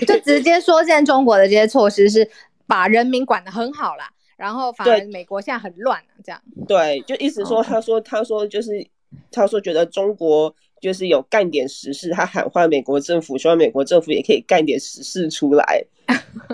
[0.06, 2.28] 就直接说现在中国的这些措施是
[2.66, 4.10] 把人民管得很好啦，
[4.40, 6.42] 然后反而美国现在很乱啊这样。
[6.66, 8.86] 对，就意思说，他说他说就是
[9.30, 10.54] 他说觉得中国。
[10.80, 15.84] 就是有干点实事，他喊话美国政府，希望美国政府也可以干点实事出来。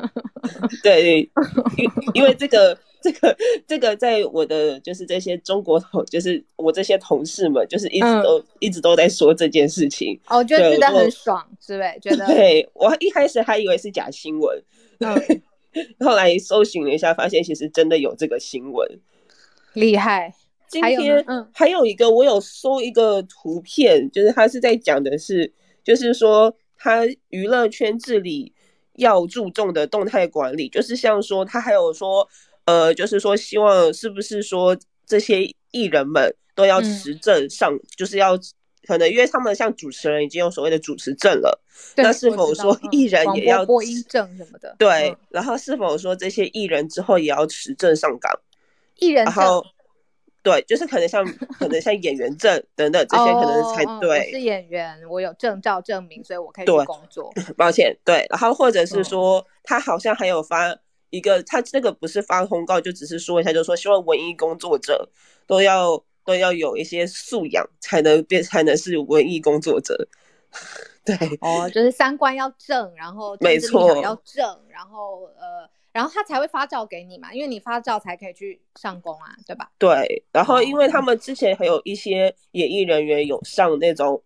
[0.83, 1.21] 对，
[1.77, 3.37] 因因为这个这个
[3.69, 10.19] 这个，在我的就是这些中国同，就是我这些同事们，就是一直都一直都在说这件事情。
[10.27, 12.01] 哦，就觉得很爽，是不是？
[12.01, 14.61] 觉得对我一开始还以为是假新闻，
[16.01, 19.01] 后来搜寻了一下，发现其实真的有这个新闻，
[19.75, 20.35] 厉害。
[20.69, 25.53] 今天还有一个，我有搜一个图片，就是他是在讲的是，
[25.85, 28.53] 就是说他娱乐圈治理
[28.95, 32.29] 要注重的动态管理，就是像说他还有说，
[32.65, 38.37] 呃，就是说希望是不是说这些艺人们都要持证上，就是要
[38.87, 41.61] 可能因为他们像主持人已经有所谓的主持证了，
[41.97, 44.75] 那是否说艺人也要播音证什么的？
[44.79, 48.33] 对，然后是否说这些艺人之后也要持证上岗？
[48.97, 49.63] 艺人证。
[50.43, 51.25] 对，就是可能像
[51.59, 54.31] 可能像演员证等等这些，可能才对。
[54.31, 57.35] 是演员，我有证照证明，所以我可以去工作。
[57.59, 60.73] 抱歉，对，然后或者是说，他好像还有发
[61.11, 65.09] 一个，他这个不是发通告，就只是说一下，就是说希望文艺工作者
[65.49, 70.07] 都要都要有一些素养，才能变才能是文艺工作者。
[71.07, 75.67] 对，哦，就是三观要正，然后没错要正，然后呃。
[75.93, 79.71] 然后他才会发照给你嘛，因为你发照才可以去上工啊，对吧？
[79.79, 80.23] 对。
[80.31, 84.23] 然后因为他们之前还有一些演艺人员有上那种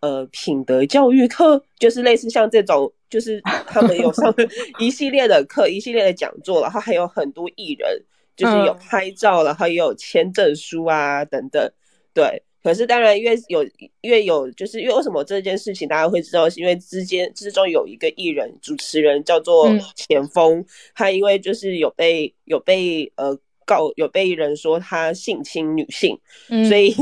[0.00, 4.34] 呃品德教育课，就是类似像这种，就是他们有上
[4.80, 8.02] 一系列的课，一系列的讲座，然后还有很多艺人
[8.36, 11.72] 就是有拍照，然后也有签证书啊等等，
[12.12, 12.42] 对。
[12.62, 13.62] 可是当然，因为有，
[14.00, 20.64] 因为有，就是因为为什么这件事情大家会知道，是因为之间之中有一个艺人主持人叫做钱枫，
[20.94, 26.18] 他因为就是有被有被呃告有被人说他性侵女性，
[26.66, 26.94] 所以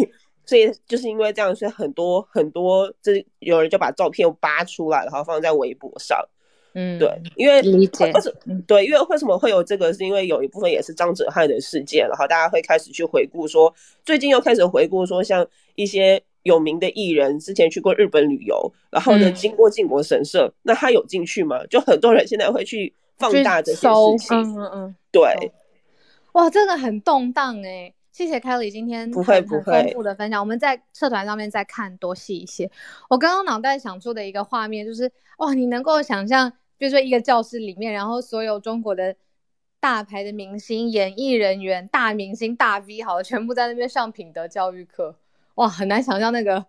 [0.44, 6.18] 所以就是因为这样，所以很多很多这有人就把照片扒出来，然后放在微博上。
[6.74, 8.10] 嗯，对，因为理解，
[8.66, 9.92] 对，因为为什么会有这个？
[9.92, 13.72] 是因为有一部分也是张哲瀚的事件，然后大家会开始去回顾，说
[14.04, 21.66] 最近又开始回顾，说像一些有名的艺人之前去过日本旅游，然后呢经过靖国神社，那他有进去吗？
[21.66, 25.52] 就很多人现在会去放大这些事情，嗯嗯嗯，对，
[26.32, 32.70] 哇，真的很动荡哎，谢谢 Kelly 今天不会不会丰富的分享，我们在社团上面再看多细一些。
[33.10, 36.50] 我刚刚脑袋想出的一个画面就是，哇，你能够想象。
[36.82, 39.14] 比如说一个教室里面，然后所有中国的
[39.78, 45.14] 大牌的明星、演艺人员、大明星、大 V，好，全部在那边上品德教育课，
[45.54, 46.66] 哇，很难想象那个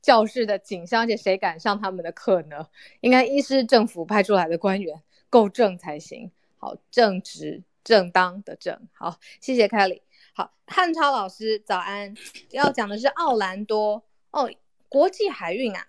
[0.00, 2.68] 教室的景象，而且谁敢上他们的课呢？
[3.02, 10.00] 应该一是政府派出来的官员够正才行，好，正直正当的正，好，谢谢 Kelly，
[10.32, 12.14] 好，汉超老师早安，
[12.52, 14.02] 要讲的是奥兰多。
[14.30, 14.50] 哦，
[14.88, 15.86] 国际海运啊。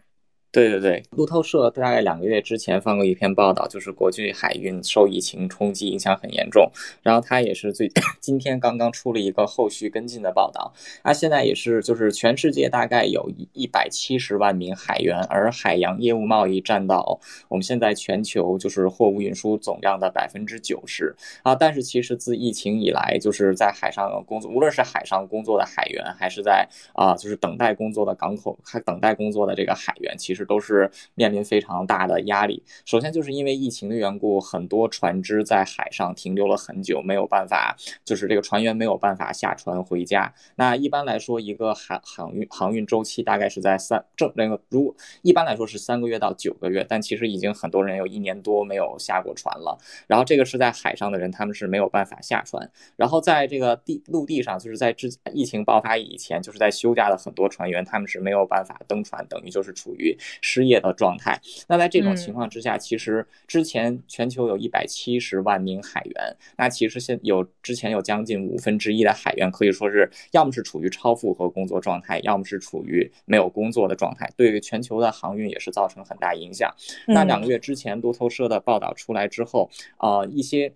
[0.52, 6.70] 对对对，路透社大概两个月之前放过一篇报道，就是国际海运受疫情冲击影响很严重。
[7.02, 7.90] 然后他也是最
[8.20, 10.74] 今天刚刚出了一个后续跟进的报道。
[11.04, 21.56] 啊，现在也是就是全世界大概有一一百七十万名海员，而海洋业务贸易占到我们现在全球就是货物运输总量的百分之九十啊。
[21.56, 30.41] 但是其实自疫情以来，就是在海上工作，无论是海上工作的海员，还是在啊就是等待工作的港口还等待工作的这个海员，其实。
[30.46, 32.64] 都是面临非常大的压力。
[32.86, 40.34] 首先，就是因为疫情的缘故，很多船只在海上停留了很久，没有办法，就是这个船员没有办法下船回家。
[40.56, 49.78] 那一般来说，一个航航运航运周期大概是在三正那个，如一般来说是三个月到九个月，但其实已经很多人有一年多没有下过船了。
[50.08, 52.70] 然后这个是在海上的人，他们是没有办法下船。
[52.96, 60.18] 然后在这个地陆地上，就是在之疫情爆发以前，就是在休假的很多船员，他们是没有办法登船，等于就是处于。
[60.40, 61.40] 失业的状态。
[61.68, 76.74] 那在这种情况之下，其实之前全球有一百七十万名海员，那其实现有之前有将近五分之一的海员可以说是要么是处于超负荷工作状态，要么是处于没有工作的状态，对于全球的航运也是造成很大影响。
[77.08, 80.74] 那两个月之前，路透社的报道出来之后，呃，一些。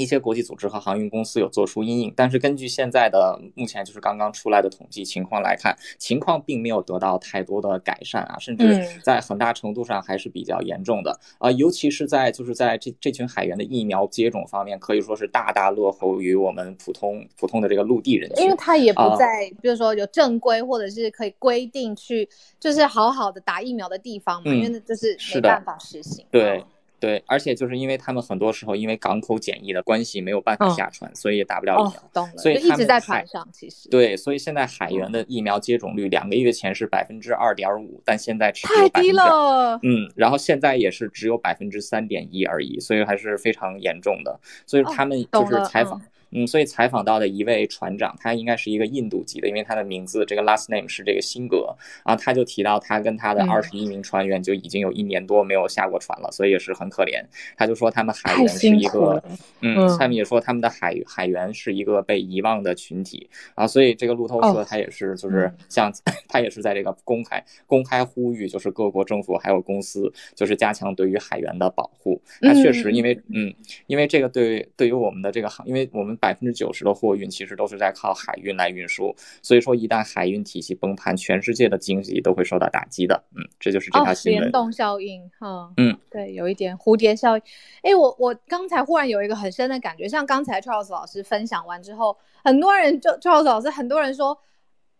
[0.00, 11.18] 一些国际组织和航运公司有做出阴影，但是根据现在的目前就是刚刚出来的统计情况来看，情况并没有得到太多的改善啊，甚至在很大程度上还是比较严重的。
[11.38, 22.28] 啊，尤其是在就是在这这群海员的疫苗接种方面，可以说是大大落后于我们普通普通的这个陆地人群，因为他也不在，比如说有正规或者是可以规定去
[22.58, 26.64] 就是好好的打疫苗的地方嘛，因为就是没办法实行，对。
[27.00, 32.10] 对，而且就是因为他们很多时候因为港口检疫的关系没有办法下船，所以也打不了疫苗。
[32.12, 33.48] 懂了，所以一直在船上。
[33.52, 39.80] 其实对，所以现在海员的疫苗接种率两个月前是百分之二点五，但现在只有太低了。
[39.82, 44.38] 嗯，然后现在也是只有百分之三点一而已，所以还是非常严重的。
[44.66, 46.00] 所以他们就是采访。
[46.32, 51.74] 嗯，所以采访到的一位船长，他应该是一个印度籍的，因为他的名字这个 last name 是这个辛格
[52.04, 57.20] 啊，他就提到他跟他的二十一名船员就已经有一年多没有下过船了，所以也是很可怜。
[57.56, 59.20] 他就说他们海员是一个，
[59.60, 65.92] 嗯，他们也说他们的海海员是一个被遗忘的群体啊，所以这个路透社他也是就是像
[66.28, 72.22] 他也是在这个公开公开呼吁，就是各国政府还有公司就是加强对于海员的保护。
[72.40, 73.52] 那确实，因为嗯，
[73.88, 76.16] 因为这个对对于我们的这个行，因为我们。
[76.20, 83.24] 百分之九十的货运其实都是在靠海运来运输，所以说一旦海运体系崩盘，全世界的经济都会受到打击的。
[83.34, 84.42] 嗯，这就是这条新闻。
[84.42, 87.42] 联动效应，哈，嗯，对，有一点蝴蝶效应。
[87.82, 94.38] 哎，我我刚才忽然有一个很深的感觉，像刚才 Charles 老师分享完之后，很多人就 Charles 老师，很多人说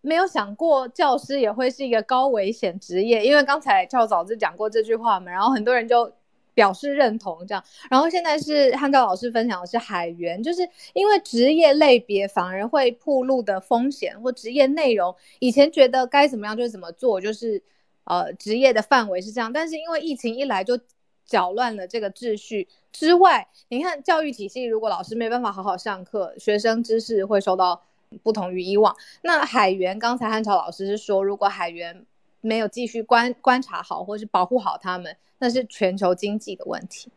[0.01, 6.12] 没有想过教师也会是一个高危险职业，因为刚才 Charles 老师讲过这句话嘛，然后很多人就。
[6.61, 10.61] 表示认同这样，然后现在是汉照老师分享的是海员，就是
[10.92, 17.62] 因为职业类别反而会铺露的风险或职业内容，以前觉得该怎么样就怎么做，就是
[18.04, 20.78] 呃职业的范围是这样，但是因为疫情一来就
[21.24, 27.82] 搅乱了这个秩序之外，你看教育体系如果老师没办法好好上课，学生知识会受到
[28.22, 28.94] 不同于以往。
[29.22, 32.04] 那海员刚才汉朝老师是说，如果海员
[32.41, 35.16] 没有继续观观察好或是保护好他们。
[35.43, 37.11] 那是全球经济的问题。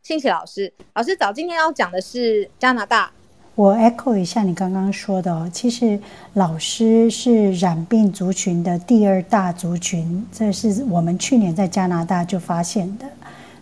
[0.00, 3.10] 信奇老师，老师早今天要讲的是加拿大。
[3.56, 5.98] 我 echo 一下你刚刚说的哦，其实
[6.34, 13.06] 老师是染病族群的第二大族群，这是我们去年在加拿大就发现的。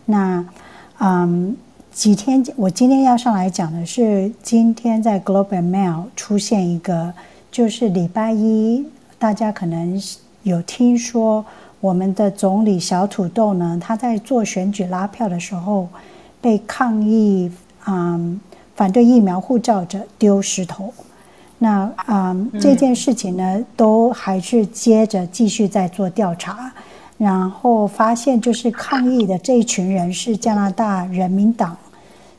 [0.04, 0.46] 那
[0.98, 1.56] 嗯，
[1.90, 7.14] 几天我今天要上来讲的是，今天在 Global Mail 出现一个，
[7.50, 8.84] 就是礼拜一，
[9.18, 9.98] 大家可能
[10.44, 11.44] 有听说。
[11.80, 15.86] 我们的总理小土豆呢，他在做选举拉票的时候，
[16.40, 17.52] 被抗议
[17.86, 18.40] 嗯
[18.74, 20.90] 反对疫苗护照者丢石头。
[21.58, 26.72] 那嗯这件事情呢，都还是接着继续在做调查，
[27.18, 31.76] 然后发现就是抗议的这一群人是加拿大人民党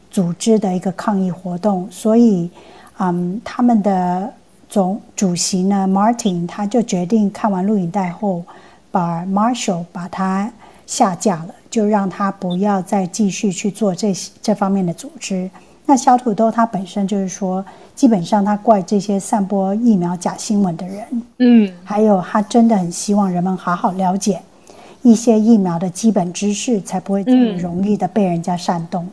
[0.10, 2.50] 组织的一个抗议活动，所以
[2.98, 4.34] 嗯他们的
[4.76, 8.44] 总主席呢 Martin 他就决定看完录影带后。
[8.92, 10.50] 把 Marshall 把他
[10.86, 15.50] 下架了，就让他不要再继续去做这这方面的组织。
[15.86, 21.06] 那小土豆他本身就是说，基本上他怪这些散播疫苗假新闻的人，
[21.40, 24.42] 嗯，还有他真的很希望人们好好了解
[25.02, 29.06] 一些疫苗的基本知识，才不会这么容易的被人家煽动。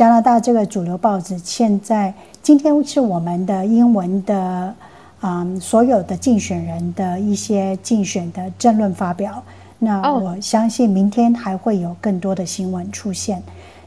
[0.00, 4.74] 加拿大这个主流报纸现在今天是我们的英文的。
[5.20, 9.42] 嗯，所有的竞选人的一些竞选的政论发表，
[9.78, 13.42] 那我相信明天还会有更多的新闻出现。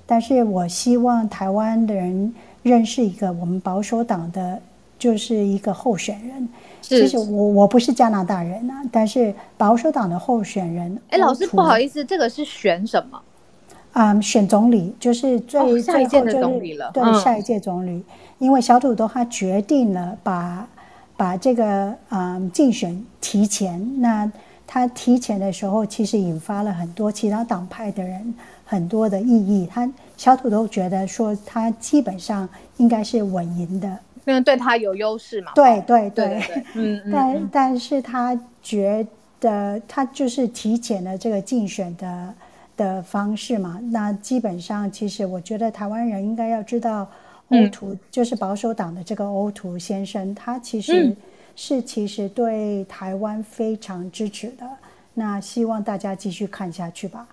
[0.05, 4.61] 但是我希望台湾的人认识一个我们保守党的，
[4.99, 6.47] 就是一个候选人。
[6.79, 10.95] 其实我我不是加拿大人啊，但是保守党的候选人。
[11.09, 13.19] 哎，老师不好意思，这个是选什么？
[13.93, 16.91] 啊，选总理，就是最下一届的总理了。
[16.93, 18.03] 对，下一届总理，
[18.37, 20.67] 因为小土豆他决定了把。
[21.15, 24.29] 把这个嗯竞选提前，那
[24.65, 28.33] 他提前的时候，其实引发了很多其他党派的人
[28.65, 29.69] 很多的异议。
[29.71, 33.87] 他小土豆觉得说他基本上应该是稳赢的，
[34.25, 35.51] 因为对他有优势嘛。
[35.53, 36.41] 对对对。
[37.13, 39.05] 但但是他觉
[39.39, 42.33] 得他就是提前了这个竞选的
[42.77, 43.79] 的方式嘛。
[43.91, 47.09] 那基本上，其实我觉得台湾人应该要知道。
[47.49, 51.15] 欧图就是保守党的这个欧图先生，他其实
[51.55, 54.67] 是其实对台湾非常支持的。
[55.13, 57.27] 那希望大家继续看下去吧。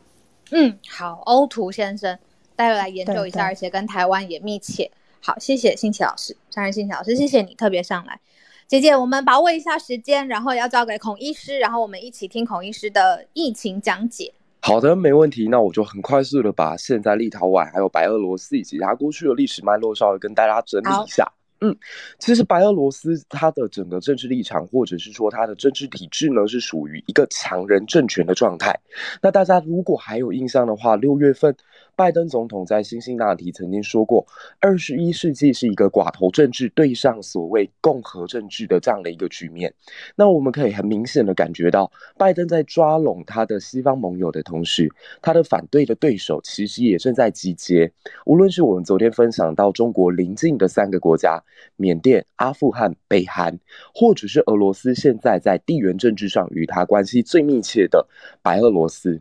[0.51, 2.19] 嗯，好，欧图先生，
[2.55, 4.91] 待会来研究一下，而且跟台湾也密切。
[5.23, 8.21] 好，谢谢新奇老师，张仁新奇老师，谢谢你特别上来。
[8.67, 14.35] 姐姐，我们把握一下时间，然后要交给孔医师，然后我们一起听孔医师的疫情讲解。
[14.61, 15.49] 好的，没问题。
[15.49, 21.27] 那我就很快速的把现在立陶宛、还有白俄罗斯以及它过去的历史脉络稍微跟大家整理一下。
[21.63, 21.77] 嗯，
[22.19, 28.79] 其实白俄罗斯它的整个政治立场，或者是说它的政治体制呢，是属于一个强人政权的状态。
[29.21, 31.55] 那大家如果还有印象的话，六月份。
[32.01, 34.27] 拜登总统在辛辛那提曾经说过，
[34.59, 39.75] 二十一世纪是一个寡头政治对上所谓共和政治的这样的一个局面。
[40.17, 44.91] 那我们可以很明显的感觉到，拜登在抓拢他的西方盟友的同时，
[45.21, 47.93] 他的反对的对手其实也正在集结。
[48.25, 51.45] 无论是我们昨天分享到中国邻近的三个国家——
[51.77, 53.59] 缅甸、阿富汗、北韩，
[53.95, 58.09] 或者是俄罗斯现在在地缘政治上与他关系最密切的
[58.41, 59.21] 白俄罗斯。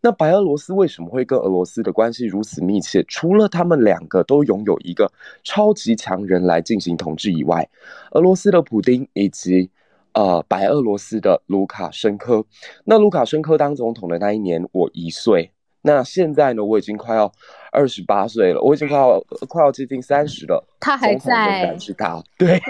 [0.00, 3.04] 那白俄罗斯为什么会跟俄罗斯的关系如此密切？
[3.08, 5.10] 除了他们两个都拥有一个
[5.44, 7.68] 超级强人来进行统治以外，
[8.12, 9.70] 俄罗斯的普丁以及
[10.12, 12.44] 呃白俄罗斯的卢卡申科。
[12.84, 15.52] 那卢卡申科当总统的那一年，我一岁。
[15.82, 17.32] 那现在呢，我已经快要。
[17.72, 20.64] 二十八岁了，我已经快要快要接近三十了。
[20.80, 22.60] 他还在，是他，对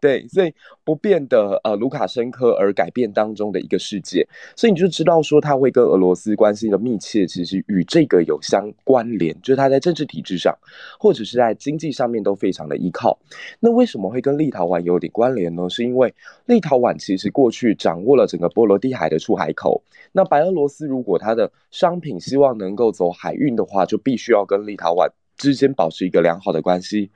[0.00, 0.54] 对，所以
[0.84, 10.56] 不变的呃，卢卡申科而改变当中的一个世界，所以你就知道说他会跟俄罗斯关系的密切，其实与这个有相关联，就是他在政治体制上
[11.00, 13.18] 或者是在经济上面都非常的依靠。
[13.58, 15.68] 那为什么会跟立陶宛有点关联呢？
[15.68, 16.14] 是因为
[16.44, 27.10] 立陶宛其实过去掌握了整个波罗的海的出海口，那白俄罗斯如果它的商品希望能够走海运的话，就必须要跟立陶宛之间保持一个良好的关系，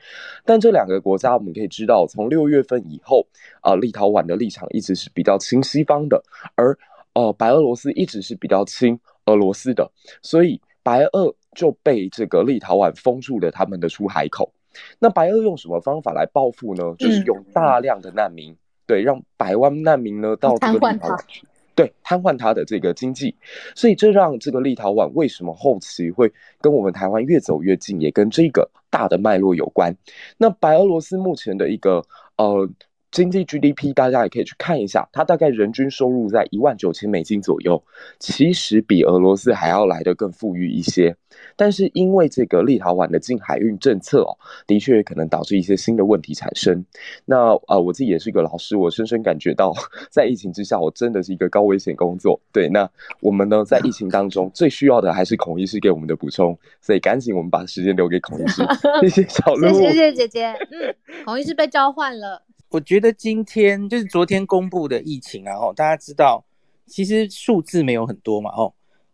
[0.44, 3.24] 但这两个国家我们可以知道，从六月份以后，
[3.60, 6.20] 啊，立陶宛的立场一直是比较亲西方的，
[6.56, 6.76] 而
[7.12, 9.88] 呃，白俄罗斯一直是比较亲俄罗斯的，
[10.20, 14.52] 所以白俄就被这个立陶宛封住了他们的出海口。
[14.98, 16.82] 那白俄用什么方法来报复呢？
[16.98, 21.46] 就是用大量的难民，对，让百万难民呢到这个立陶宛去。
[21.80, 23.34] 对，瘫痪它的这个经济，
[23.74, 29.96] 所以这让这个立陶宛为什么后期会跟我们台湾越走越近，也跟这个大的脉络有关。
[30.36, 32.04] 那白俄罗斯目前的一个
[32.36, 32.68] 呃。
[33.10, 37.82] 经济 GDP，大家也可以去看一下，它大概人均收入在一万九千美金左右，
[38.18, 41.16] 其实比俄罗斯还要来得更富裕一些。
[41.56, 44.36] 但是因为这个立陶宛的近海运政策哦，
[44.66, 46.84] 的确可能导致一些新的问题产生。
[47.24, 49.72] 那呃，我自己也是一个老师，我深深感觉到，
[50.10, 52.40] 在疫情之下，我真的是一个高危险工作。
[52.52, 52.88] 对，那
[53.20, 58.62] 我们呢，在疫情当中 最需要的还是孔医师给我们的补充，所以赶紧我们把时间留给孔医师。
[59.02, 60.52] 谢谢小鹿，谢谢姐姐。
[60.70, 60.94] 嗯，
[61.24, 62.42] 孔医师被召唤了。
[62.70, 66.44] 我觉得今天就是昨天公布的疫情啊，哦，大家知道，
[66.86, 68.72] 其实数字没有很多嘛，哦，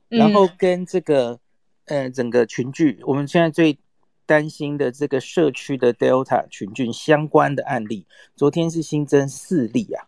[0.09, 1.40] 然后跟这个，
[1.86, 3.78] 呃，整个群聚，我们现在最
[4.26, 8.04] 担心的这个社区的 Delta 群聚相关的案例，
[8.34, 10.07] 昨天是新增四例啊，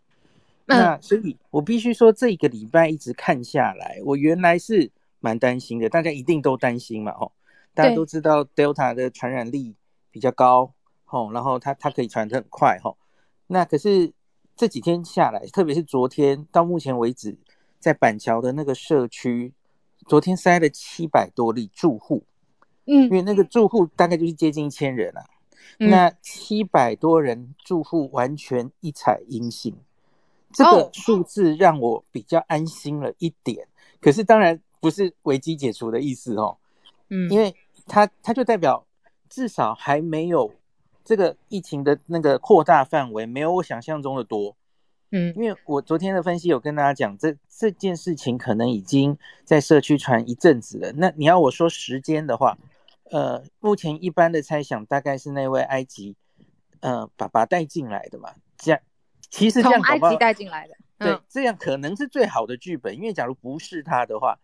[0.67, 4.91] 那所以我必须说，这个礼拜一直看下来，我原来是
[5.21, 7.33] 蛮担心的，大家一定都担心嘛，哦，
[7.73, 9.75] 大家都知道 Delta 的传染力
[10.11, 10.75] 比较高，
[11.07, 12.99] 吼，然后它它可以传得很快，吼。
[13.51, 14.13] 那可是
[14.55, 17.37] 这几天下来，特别是昨天到目前为止，
[17.81, 19.53] 在板桥的那个社区，
[20.07, 22.23] 昨天塞了七百多例住户，
[22.85, 25.25] 嗯，因为那个住户大概就是接近一千人啊，
[25.79, 29.75] 那七百多人住户完全一采阴性，
[30.53, 33.67] 这个数字让我比较安心了一点。
[34.01, 36.59] 可是当然不是危机解除的意思哦，
[37.09, 38.85] 嗯，因为它它就代表
[39.31, 40.53] 至少还没有。
[41.09, 44.55] 这个疫情的那个扩大范围没有我想象中的多，
[45.11, 50.93] 嗯，因为我昨天的分析有跟大家讲，这这件事情可能已经在社区传一阵子了。
[50.93, 52.59] 那你要我说时间的话，
[53.05, 56.15] 呃，目前一般的猜想大概是那位埃及，
[56.81, 58.79] 呃，爸爸带进来的嘛，这样
[59.31, 64.39] 其实这样埃及带进来的，对，这样可能是最好的剧本，因为假如不是他的话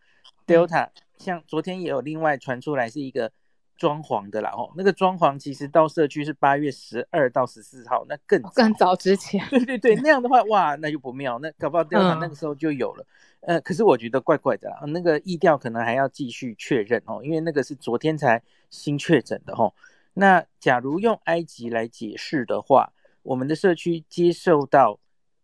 [0.46, 0.88] ，Delta
[1.18, 3.30] 像昨天也有另外传出来是一个。
[3.76, 9.44] 装潢的啦，哦，那个装潢其实到社区是八月十二到十四号，那更更早之前。
[9.48, 13.06] 对对对， 那样的话，哇，那就不妙，那搞不好调查那个时候就有了。
[13.40, 19.74] 呃，可是我觉得怪怪的啦，那个意调可能还要继续确认哦，因为那个是昨天才新确诊的哦。
[20.14, 25.00] 那假如用埃及来解释的话，我们的社区接受到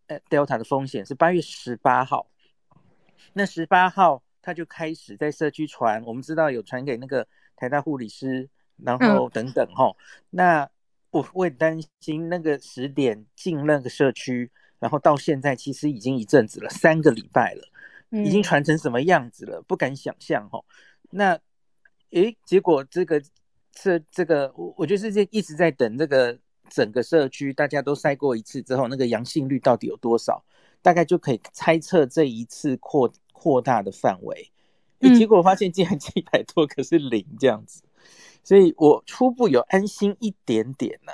[0.07, 2.29] 呃 Delta 的风险是八月十八号，
[3.33, 7.27] 那十八号他就开始在社区传，我们知道有传给那个。
[7.61, 8.49] 台大护理师，
[8.79, 9.95] 然后等等哈，
[10.31, 10.69] 那
[11.11, 17.69] 我会担心那个十点进那个社区，然后到现在其实已经一阵子了，三个礼拜了，
[18.25, 20.59] 已经传成什么样子了，不敢想象哈。
[21.11, 21.39] 那
[22.13, 23.23] 诶，结果这个
[23.71, 26.39] 这这个，我我就是这一直在等这个
[26.71, 30.43] 整个社区大家都筛过一次之后，那个阳性率到底有多少，
[30.81, 34.51] 大概就可以猜测这一次扩扩大的范围。
[35.01, 37.83] 诶结果发现竟然七百多可是零这样子，
[38.45, 41.13] 所以我初步有安心一点点呢、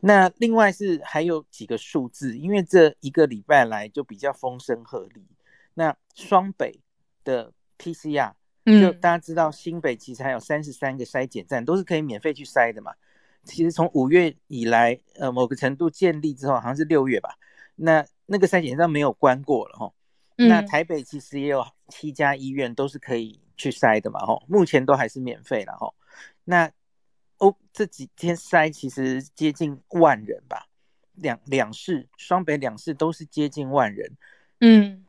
[0.00, 5.22] 那另外是还有几个数字，因为这一个礼拜来就比较风声鹤唳。
[5.74, 6.80] 那双北
[7.24, 8.32] 的 PCR，
[8.64, 12.92] 就嗯大家知道新北其实还有三十三个筛检站，都是可以免费去筛的嘛。
[13.44, 17.30] 其实从五月以来，呃，某个程度建立之后，好像是六月吧，
[17.76, 19.92] 那那个筛检站没有关过了哈。
[20.38, 25.94] 那嗯台北其实也有七家医院都是可以去筛的嘛，吼，目前都还是免费了，吼。
[26.44, 26.70] 那
[27.38, 30.68] 哦，这几天筛其实接近万人吧，
[31.14, 34.16] 两两市双北两市都是接近万人，
[34.60, 35.04] 嗯。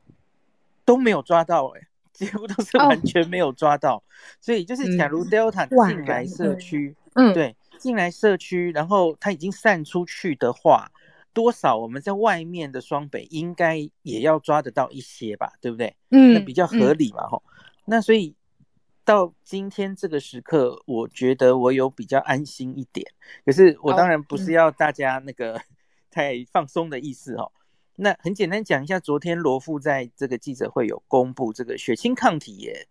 [0.86, 2.88] 都没有抓到、欸，几乎都是哦。
[2.88, 4.04] 完全没有抓到。
[4.42, 10.92] 所以就是假如 Delta 进来社区，嗯，对，进来社区，然后它已经散出去的话，
[11.34, 15.96] 多少我们在外面的双北应该也要抓得到一些吧，对不对？
[16.10, 17.44] 嗯，那比较合理嘛，吼、
[17.86, 18.36] 那所以
[19.06, 23.06] 到今天这个时刻，我觉得我有比较安心一点。
[23.46, 25.60] 可是我当然不是要大家那个
[26.12, 27.52] 太放松的意思哦。
[27.96, 32.88] 那很简单讲一下，昨天罗富在这个记者会有公布，这个血清抗体也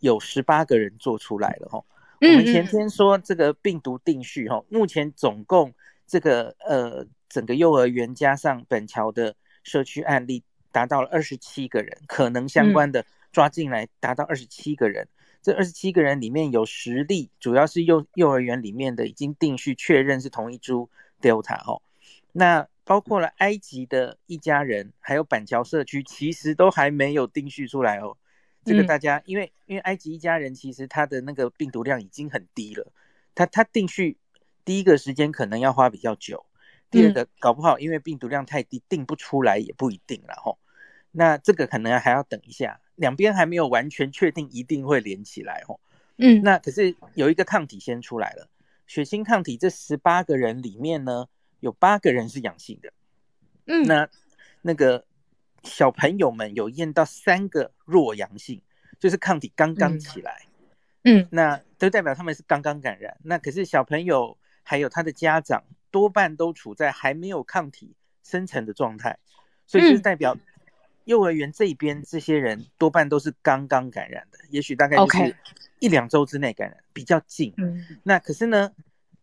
[0.00, 1.78] 有十八个人做出来了哈。
[1.78, 1.86] 我
[2.20, 5.74] 嗯们前天说这个病毒定序哈，目前总共
[6.06, 15.08] 这个呃整个幼儿园加上本桥的社区案例达到了二十七个人，可能相关的抓进来达到二十七个人。
[15.42, 20.88] 这二十七个人里面有十例，主要是幼幼儿园里面的已经定序确认是同一株
[21.20, 21.82] Delta 哦。
[22.32, 28.16] 那包括了埃及的一家人，还有板桥社区，其实都还没有定序出来哦。
[28.64, 32.90] 这个嗯大家，因为因为埃及一家人其实他的那个病毒量已经很低了，
[33.34, 34.16] 他他定序
[34.64, 36.44] 第一个时间可能要花比较久，
[36.90, 40.58] 第二个搞不好因为病毒量太低定不出来也不一定了吼。
[41.12, 45.78] 那这个可能还要等一下，两边还没有完全确定一定会连起来吼。
[46.16, 48.48] 嗯，那可是有一个抗体先出来了，
[48.86, 51.26] 血清抗体这十八个人里面呢，
[51.60, 52.92] 有八个人是阳性的。
[53.66, 54.08] 嗯那
[54.62, 55.04] 那个
[55.62, 58.60] 小朋友们有验到三个弱阳性，
[58.98, 60.46] 就是抗体刚刚起来，
[61.02, 63.16] 嗯那都代表他们是刚刚感染。
[63.22, 65.62] 那可是小朋友还有他的家长
[65.92, 67.94] 多半都处在还没有抗体
[68.24, 69.16] 生成的状态，
[69.66, 70.36] 所以就代表
[71.04, 75.36] 幼儿园这边这些人多半都是刚刚感染的，也许大概就是
[75.78, 77.52] 一两周之内感染，比较近。
[77.58, 77.98] 嗯。
[78.02, 78.72] 那可是呢，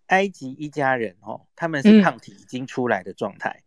[0.07, 1.83] 埃及一家人哦，他们嗯。
[1.83, 3.63] 是抗体已经出来的状态，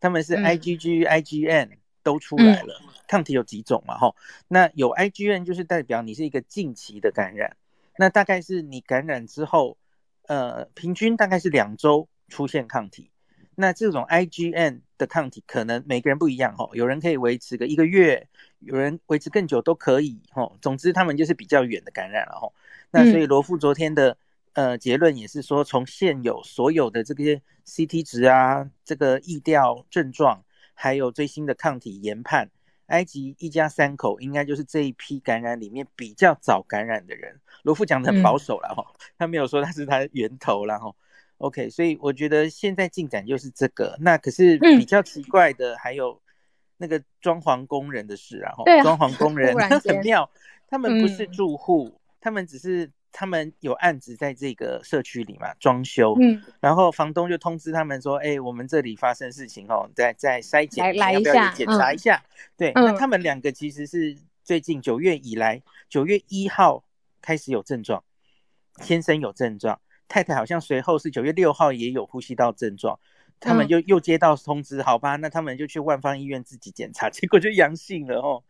[0.00, 0.44] 他们是嗯。
[0.44, 4.16] IgG、IgN 都出来了，抗体有几种嘛吼？
[4.48, 7.54] 那有 IgN 就是代表你是一个近期的感染，
[7.98, 9.76] 那大概是你感染之后，
[10.30, 13.10] 呃，平均大概是两周出现抗体。
[13.56, 18.28] 那这种 IgN 的抗体可能每个人不一样哦，有人可以维持个一个月，
[18.60, 20.56] 有人维持更久都可以哦。
[20.62, 22.54] 总之他们就是比较远的感染了哦。
[22.92, 24.16] 那所以罗富昨天的
[24.52, 32.48] 呃结论也是说，从现有所有的这些 CT 值啊，这个疫调症状，还有最新的抗体研判，
[32.90, 37.40] 埃及一家三口应该就是这一批感染里面比较早感染的人。
[37.62, 38.84] 罗富讲的很保守了哈，
[39.18, 40.94] 他没有说他是他的源头了哈。
[41.38, 43.96] OK，所以我觉得现在进展就是这个。
[44.00, 46.20] 那可是嗯比较奇怪的还有
[46.76, 50.30] 那个装潢工人的事啊，哈对啊装潢工 人很妙，
[50.68, 62.22] 他们不是嗯住户，他们只是他们有案子在这个社区里嘛装修，嗯然后房东就通知他们说，哎、我们这里发生事情哦，再再筛检，一下不要也检查嗯一下？
[62.56, 66.84] 对，嗯那他们两个其实是最近九月以来，九月一号
[67.20, 68.02] 开始有症状，
[68.80, 72.98] 先生有症状，太太好像随后是九月六号也有呼吸道症状。
[73.40, 78.44] 他们嗯就又接到通知，好吧，那他们就去万方医院自己检查，结果就阳性了哦。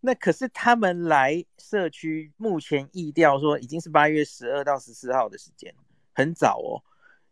[0.00, 5.72] 那可是他们来社区，目前疫调说已经是八月十二到十四号的时间，
[6.12, 6.82] 很早哦。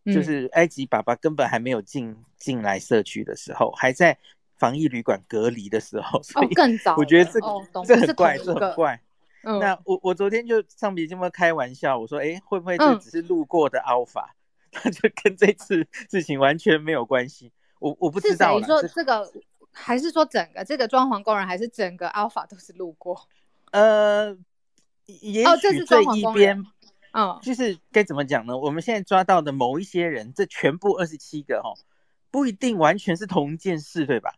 [0.06, 4.16] 就嗯是埃及爸爸根本还没有进进来社区的时候，还在
[4.56, 7.46] 防疫旅馆隔离的时候，所哦以更早我觉得这个、
[7.84, 8.98] 这很怪，这很怪。
[9.42, 14.24] 嗯那我我昨天就上笔这么开玩笑，我说，哎，会不会这嗯只是路过的 alpha？、
[14.70, 17.52] 他 就跟这次事情完全没有关系。
[17.78, 19.32] 我我不知道啦，谁说这这个？
[19.72, 23.28] 还是说整个这个装潢工人，还是整个 Alpha 都是路过？
[23.70, 24.36] 呃，
[25.06, 26.60] 也许这一边
[27.12, 28.58] 嗯就是该怎么讲呢？
[28.58, 31.72] 我们现在抓到的某一些人，这全部二十七个哈，
[32.32, 34.34] 不一定完全是同一件事，对吧？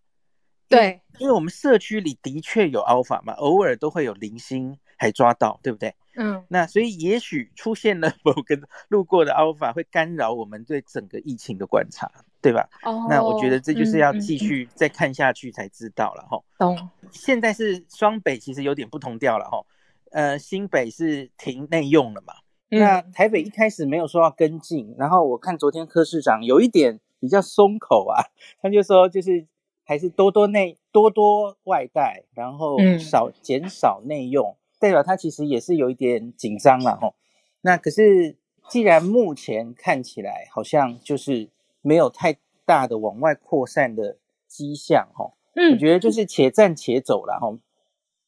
[0.68, 5.94] 对，因为我们社区里的确有 alpha 嘛，偶尔都会有零星还抓到，对不对？
[6.16, 8.58] 嗯那所以也许出现了某个
[8.88, 12.10] 路过的 alpha 会干扰我们对整个疫情的观察，
[12.40, 12.68] 对吧？
[12.82, 16.42] 哦，那我觉得这就是要嗯继续再看下去才知道了哈。
[16.58, 19.64] 懂，现在是双北，其实有点不同调了哈。
[20.10, 22.34] 呃新北是停内用了嘛？
[22.68, 28.24] 那台北一开始没有说要跟进，然后我看昨天柯市长有一点比较松口啊，
[28.60, 29.46] 他就说就是
[29.84, 37.14] 还是多多内多多外带，然后少减少内用，代表他其实也是有一点紧张了吼。
[37.60, 38.36] 那可是
[38.68, 41.48] 既然目前看起来好像就是
[41.80, 44.18] 没有太大的往外扩散的
[44.48, 47.58] 迹象吼，嗯，我觉得就是且战且走了吼。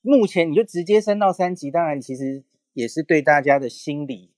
[0.01, 2.45] 目前你就直接升到三级，当然其实
[2.75, 4.31] 也是对大家的心理。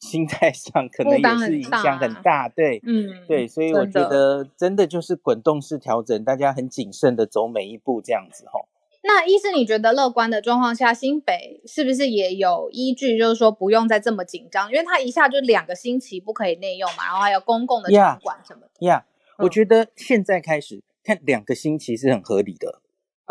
[0.00, 8.60] 心态上可能也是影响很大，对，嗯，对，所以我觉得真的就是滚动式调整，大家很谨慎的走每一步这样子哈。
[9.02, 14.70] 那医生，你觉得乐观的状况下，新北是不是也有依据，就是说不用再这么紧张？
[14.70, 18.86] 因为他一下就两个星期不可以内用嘛，然后还有公共的场馆什么的。
[18.86, 19.06] 呀，
[19.38, 22.82] 我觉得现在开始看两个星期是很合理的，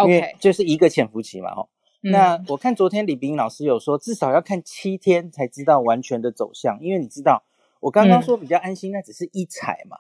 [0.04, 1.68] 因为就是一个潜伏期嘛，哈。
[2.02, 7.44] 那我看昨天李冰老师有说，至少要看七天才知道完全的走向，因为你知道
[7.82, 9.98] 我刚刚说比较安心，那只是一采嘛，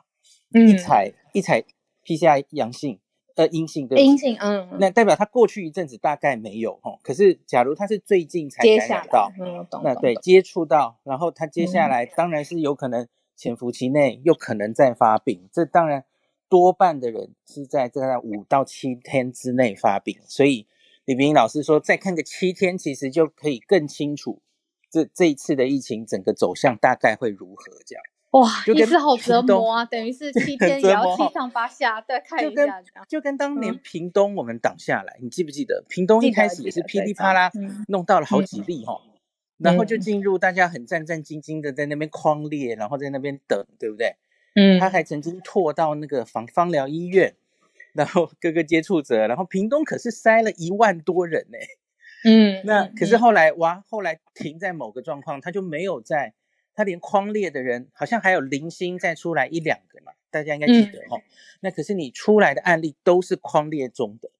[0.51, 1.63] 一采一采
[2.03, 2.99] PCR 阳性
[3.39, 9.31] 呃阴性对阴性嗯，那代表他过去一阵子大概没有哦，可是假如他是最近才感染到，
[9.81, 16.03] 那对接触到，然后他接下来当然是有可能潜伏期内又可能再发病，这当然
[16.49, 20.67] 多半的人是在这五到七天之内发病，所以。
[21.05, 24.43] 李冰老师说：“再看个七天，其实就可以更清楚
[24.91, 27.63] 这这一次的疫情整个走向大概会如何。
[27.83, 29.85] 这样哇，也是好折磨啊！
[29.85, 32.83] 等于是 七天也要七上八下，再看一下。
[33.07, 35.83] 就跟当年屏东我们挡下来，你记不记得？
[35.89, 37.51] 屏东一开始也是噼里啪啦
[37.87, 39.01] 弄到了好几例哈，
[39.57, 44.15] 然后就进入大家很战战兢兢的在那边框列，然后在那边等，对不对？
[44.55, 47.35] 嗯，他还曾经拓到那个防方疗医院。”
[47.91, 51.57] 然后各个接触者，然后屏东可是塞了一万多人呢，
[52.23, 56.35] 嗯，那可是后来哇，后来停在某个状况，他就没有在，
[56.79, 61.21] 他连框列的人好像还有零星再出来一两个嘛，大家应该记得哈。
[61.59, 64.31] 那可是你出来的案例都是框列中的，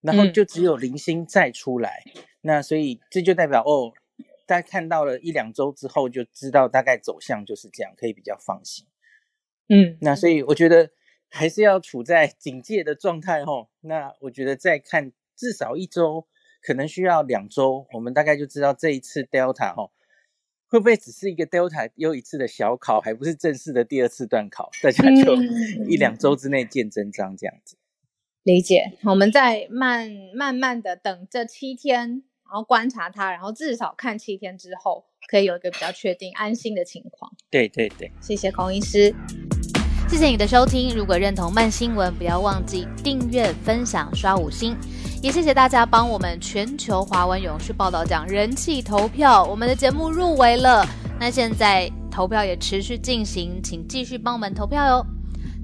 [0.00, 2.04] 然后就只有零星再出来，
[2.42, 3.92] 那所以这就代表哦，
[4.46, 8.86] 大家看到了一两周之后就知道大概走向就是这样，可以比较放心。
[9.68, 10.90] 嗯，那所以我觉得。
[11.32, 16.26] 还是要处在 警戒的状态吼，那我觉得再看至少一周，
[16.60, 19.92] 可能需要两周，我们大概就知道这一次 Delta 吼
[20.70, 25.34] 会不会只是一个 Delta 又一次的小考，还不是正式的第二次段考， 大家就
[25.88, 27.76] 一两周之内见真章这样子。
[28.44, 37.30] 理解，我们在慢慢慢的等这七天，然后观察它，然后至少看七天之后，可以有一个比较确定安心的情况。
[37.50, 39.12] 对对对，谢谢孔医师。
[40.08, 44.76] 谢谢你的收听，如果认同慢新闻，不要忘记订阅、分享、刷五星。
[45.22, 50.86] 也谢谢大家帮我们全球华文勇士报道奖人气投票，我们的节目入围了。
[51.18, 55.06] 那现在投票也持续进行，请继续帮我们投票哟。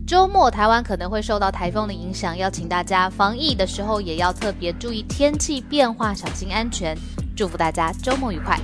[0.06, 6.94] 周末台湾可能会受到台风的影响，要请大家防疫的时候也要特别注意天气变化，小心安全。
[7.34, 8.60] 祝福大家周末愉快。